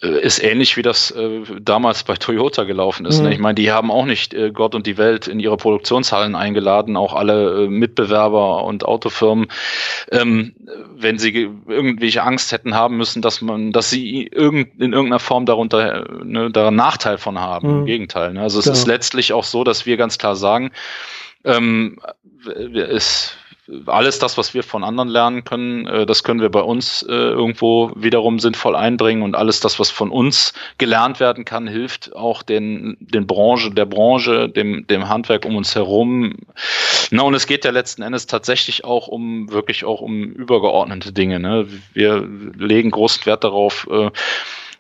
[0.01, 3.17] ist ähnlich wie das äh, damals bei Toyota gelaufen ist.
[3.17, 3.23] Ne?
[3.23, 3.29] Mhm.
[3.29, 3.35] Ne?
[3.35, 6.97] Ich meine, die haben auch nicht äh, Gott und die Welt in ihre Produktionshallen eingeladen,
[6.97, 9.49] auch alle äh, Mitbewerber und Autofirmen,
[10.11, 10.55] ähm,
[10.97, 15.47] wenn sie irgendwelche Angst hätten haben müssen, dass man, dass sie irgend, in irgendeiner Form
[15.47, 17.69] darunter, ne, daran Nachteil von haben.
[17.69, 17.79] Mhm.
[17.81, 18.33] Im Gegenteil.
[18.33, 18.43] Ne?
[18.43, 18.77] Also es genau.
[18.77, 20.71] ist letztlich auch so, dass wir ganz klar sagen,
[21.45, 21.99] ähm,
[22.75, 23.37] es,
[23.87, 27.13] alles das, was wir von anderen lernen können, äh, das können wir bei uns äh,
[27.13, 32.43] irgendwo wiederum sinnvoll einbringen und alles das, was von uns gelernt werden kann, hilft auch
[32.43, 36.35] den, den Branche, der Branche, dem, dem Handwerk um uns herum.
[37.11, 41.41] Na, und es geht ja letzten Endes tatsächlich auch um, wirklich auch um übergeordnete Dinge.
[41.41, 41.67] Ne?
[41.93, 44.11] Wir legen großen Wert darauf, äh,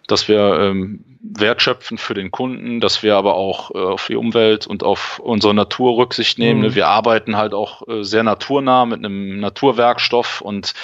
[0.06, 4.66] dass wir ähm, wertschöpfen für den Kunden, dass wir aber auch äh, auf die Umwelt
[4.66, 6.62] und auf unsere Natur Rücksicht nehmen.
[6.62, 6.74] Mhm.
[6.74, 10.74] Wir arbeiten halt auch äh, sehr naturnah mit einem Naturwerkstoff und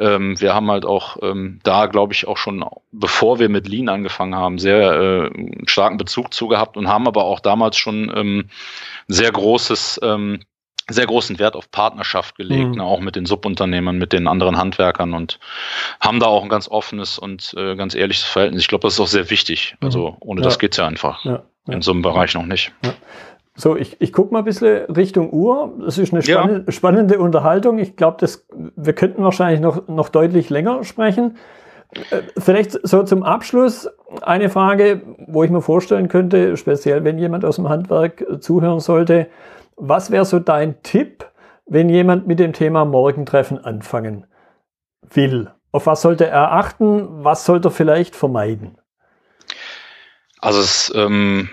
[0.00, 3.88] ähm, wir haben halt auch ähm, da, glaube ich, auch schon, bevor wir mit Lean
[3.88, 5.30] angefangen haben, sehr äh,
[5.66, 8.48] starken Bezug zu gehabt und haben aber auch damals schon ähm,
[9.08, 10.40] sehr großes ähm,
[10.92, 12.76] sehr großen Wert auf Partnerschaft gelegt, mhm.
[12.76, 15.38] ne, auch mit den Subunternehmern, mit den anderen Handwerkern und
[16.00, 18.62] haben da auch ein ganz offenes und äh, ganz ehrliches Verhältnis.
[18.62, 19.76] Ich glaube, das ist auch sehr wichtig.
[19.80, 19.86] Mhm.
[19.86, 20.44] Also ohne ja.
[20.44, 21.42] das geht's ja einfach ja.
[21.66, 21.74] Ja.
[21.74, 22.72] in so einem Bereich noch nicht.
[23.54, 25.74] So, ich, ich gucke mal ein bisschen Richtung Uhr.
[25.84, 27.78] Das ist eine spannende, spannende Unterhaltung.
[27.78, 28.26] Ich glaube,
[28.76, 31.36] wir könnten wahrscheinlich noch, noch deutlich länger sprechen.
[32.10, 33.88] Äh, vielleicht so zum Abschluss
[34.22, 39.28] eine Frage, wo ich mir vorstellen könnte, speziell wenn jemand aus dem Handwerk zuhören sollte.
[39.76, 41.26] Was wäre so dein Tipp,
[41.66, 44.26] wenn jemand mit dem Thema Morgentreffen anfangen
[45.02, 45.50] will?
[45.70, 47.24] Auf was sollte er achten?
[47.24, 48.78] Was sollte er vielleicht vermeiden?
[50.38, 51.48] Also es, ähm,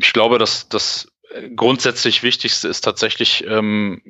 [0.00, 1.12] ich glaube, dass das
[1.54, 4.02] grundsätzlich Wichtigste ist tatsächlich ähm,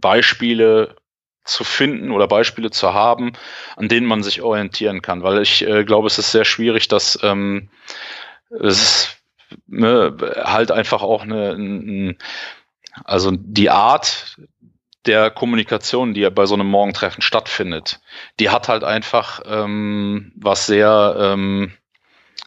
[0.00, 0.96] Beispiele
[1.44, 3.32] zu finden oder Beispiele zu haben,
[3.76, 7.18] an denen man sich orientieren kann, weil ich äh, glaube, es ist sehr schwierig, dass
[7.22, 7.68] ähm,
[8.50, 9.15] es
[9.66, 12.18] ne, halt einfach auch eine, ein,
[13.04, 14.38] also die Art
[15.06, 18.00] der Kommunikation, die ja bei so einem Morgentreffen stattfindet,
[18.40, 21.72] die hat halt einfach ähm, was sehr ähm,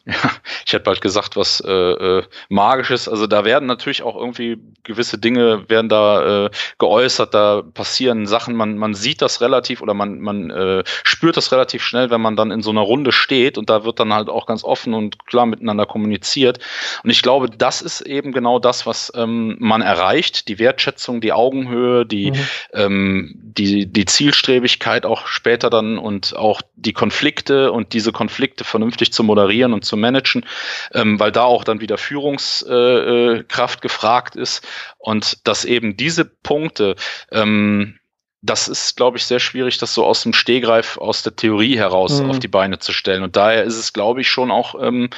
[0.05, 0.31] ja,
[0.65, 3.07] ich hätte bald gesagt, was äh, äh, Magisches.
[3.07, 8.55] Also da werden natürlich auch irgendwie gewisse Dinge werden da äh, geäußert, da passieren Sachen,
[8.55, 12.35] man, man sieht das relativ oder man, man äh, spürt das relativ schnell, wenn man
[12.35, 15.25] dann in so einer Runde steht und da wird dann halt auch ganz offen und
[15.25, 16.59] klar miteinander kommuniziert.
[17.03, 21.33] Und ich glaube, das ist eben genau das, was ähm, man erreicht, die Wertschätzung, die
[21.33, 22.37] Augenhöhe, die, mhm.
[22.73, 29.11] ähm, die, die Zielstrebigkeit auch später dann und auch die Konflikte und diese Konflikte vernünftig
[29.11, 30.45] zu moderieren und zu managen,
[30.93, 36.95] ähm, weil da auch dann wieder Führungskraft äh, gefragt ist und dass eben diese Punkte
[37.31, 37.99] ähm,
[38.41, 42.21] das ist, glaube ich, sehr schwierig, das so aus dem Stehgreif, aus der Theorie heraus
[42.21, 42.29] mhm.
[42.29, 43.23] auf die Beine zu stellen.
[43.23, 45.09] Und daher ist es, glaube ich, schon auch ähm,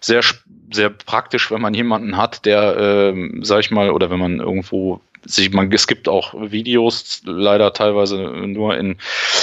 [0.00, 0.22] sehr,
[0.72, 5.00] sehr praktisch, wenn man jemanden hat, der, ähm, sag ich mal, oder wenn man irgendwo
[5.24, 8.96] sich, man, es gibt auch Videos, leider teilweise nur in,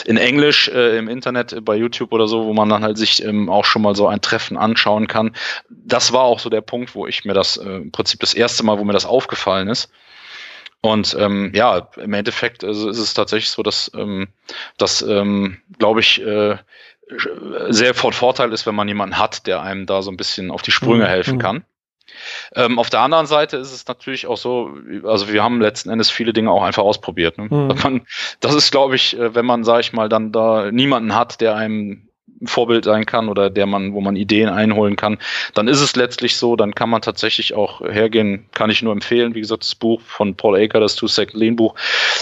[0.05, 3.49] in Englisch äh, im Internet, bei YouTube oder so, wo man dann halt sich ähm,
[3.49, 5.35] auch schon mal so ein Treffen anschauen kann.
[5.69, 8.63] Das war auch so der Punkt, wo ich mir das äh, im Prinzip das erste
[8.63, 9.89] Mal, wo mir das aufgefallen ist.
[10.81, 14.27] Und ähm, ja, im Endeffekt also ist es tatsächlich so, dass ähm,
[14.77, 16.57] das, ähm, glaube ich, äh,
[17.69, 20.61] sehr von Vorteil ist, wenn man jemanden hat, der einem da so ein bisschen auf
[20.61, 21.09] die Sprünge mhm.
[21.09, 21.41] helfen mhm.
[21.41, 21.65] kann.
[22.55, 24.71] Ähm, auf der anderen Seite ist es natürlich auch so,
[25.03, 27.37] also wir haben letzten Endes viele Dinge auch einfach ausprobiert.
[27.37, 27.47] Ne?
[27.49, 27.75] Mhm.
[27.83, 28.01] Man,
[28.39, 31.55] das ist, glaube ich, äh, wenn man, sage ich mal, dann da niemanden hat, der
[31.55, 32.07] einem
[32.41, 35.17] ein Vorbild sein kann oder der man, wo man Ideen einholen kann,
[35.53, 39.35] dann ist es letztlich so, dann kann man tatsächlich auch hergehen, kann ich nur empfehlen,
[39.35, 41.75] wie gesagt, das Buch von Paul Aker, das Two-Second Lean-Buch,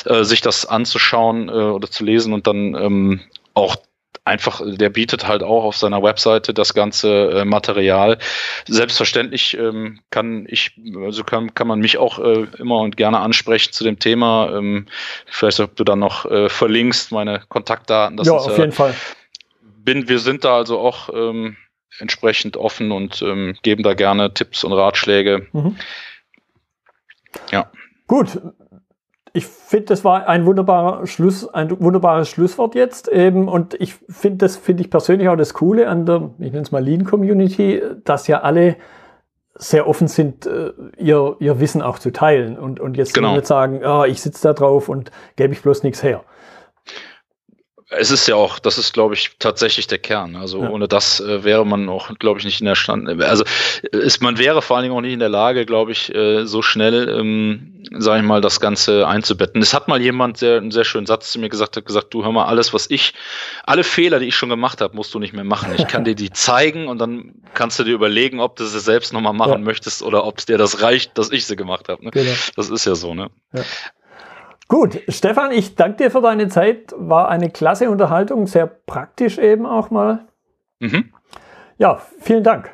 [0.06, 3.22] äh, sich das anzuschauen äh, oder zu lesen und dann ähm,
[3.54, 3.76] auch
[4.26, 8.17] einfach, der bietet halt auch auf seiner Webseite das ganze äh, Material.
[8.67, 13.74] Selbstverständlich ähm, kann ich, also kann, kann man mich auch äh, immer und gerne ansprechen
[13.74, 14.51] zu dem Thema.
[14.55, 14.88] Ähm,
[15.26, 18.18] vielleicht, ob du dann noch äh, verlinkst, meine Kontaktdaten.
[18.18, 18.95] Das ja, ist, auf jeden Fall.
[19.61, 21.57] Bin, wir sind da also auch ähm,
[21.99, 25.47] entsprechend offen und ähm, geben da gerne Tipps und Ratschläge.
[25.51, 25.78] Mhm.
[27.51, 27.72] Ja.
[28.07, 28.39] Gut,
[29.36, 33.48] ich finde, das war ein wunderbarer Schluss, ein wunderbares Schlusswort jetzt eben.
[33.48, 36.72] Und ich finde, das finde ich persönlich auch das Coole an der, ich nenne es
[36.72, 38.76] mal Lean Community, dass ja alle
[39.56, 43.34] sehr offen sind, äh, ihr, ihr Wissen auch zu teilen und, und jetzt genau.
[43.34, 46.24] nicht sagen, oh, ich sitze da drauf und gebe ich bloß nichts her
[47.98, 50.36] es ist ja auch, das ist, glaube ich, tatsächlich der Kern.
[50.36, 50.70] Also ja.
[50.70, 53.10] ohne das äh, wäre man auch, glaube ich, nicht in der Stand.
[53.24, 53.44] Also
[53.91, 56.62] ist, man wäre vor allen Dingen auch nicht in der Lage, glaube ich, äh, so
[56.62, 59.62] schnell, ähm, sage ich mal, das Ganze einzubetten.
[59.62, 62.24] Es hat mal jemand sehr, einen sehr schönen Satz zu mir gesagt, hat gesagt, du
[62.24, 63.14] hör mal, alles, was ich,
[63.66, 65.74] alle Fehler, die ich schon gemacht habe, musst du nicht mehr machen.
[65.78, 69.14] Ich kann dir die zeigen und dann kannst du dir überlegen, ob du sie selbst
[69.14, 69.58] nochmal machen ja.
[69.60, 72.04] möchtest oder ob es dir das reicht, dass ich sie gemacht habe.
[72.06, 72.12] Ne?
[72.12, 72.32] Genau.
[72.56, 73.30] Das ist ja so, ne?
[73.54, 73.64] Ja.
[74.74, 76.95] Gut, Stefan, ich danke dir für deine Zeit.
[76.97, 80.26] War eine klasse Unterhaltung, sehr praktisch eben auch mal.
[80.80, 81.13] Mhm.
[81.78, 82.71] Ja, vielen Dank.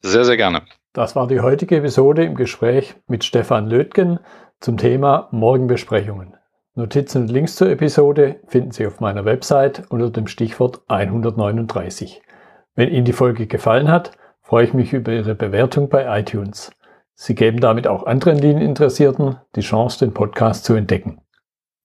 [0.00, 0.62] Sehr, sehr gerne.
[0.92, 4.20] Das war die heutige Episode im Gespräch mit Stefan Lötgen
[4.60, 6.36] zum Thema Morgenbesprechungen.
[6.76, 12.22] Notizen und Links zur Episode finden Sie auf meiner Website unter dem Stichwort 139.
[12.76, 16.70] Wenn Ihnen die Folge gefallen hat, freue ich mich über Ihre Bewertung bei iTunes.
[17.14, 21.20] Sie geben damit auch anderen Linieninteressierten die Chance, den Podcast zu entdecken.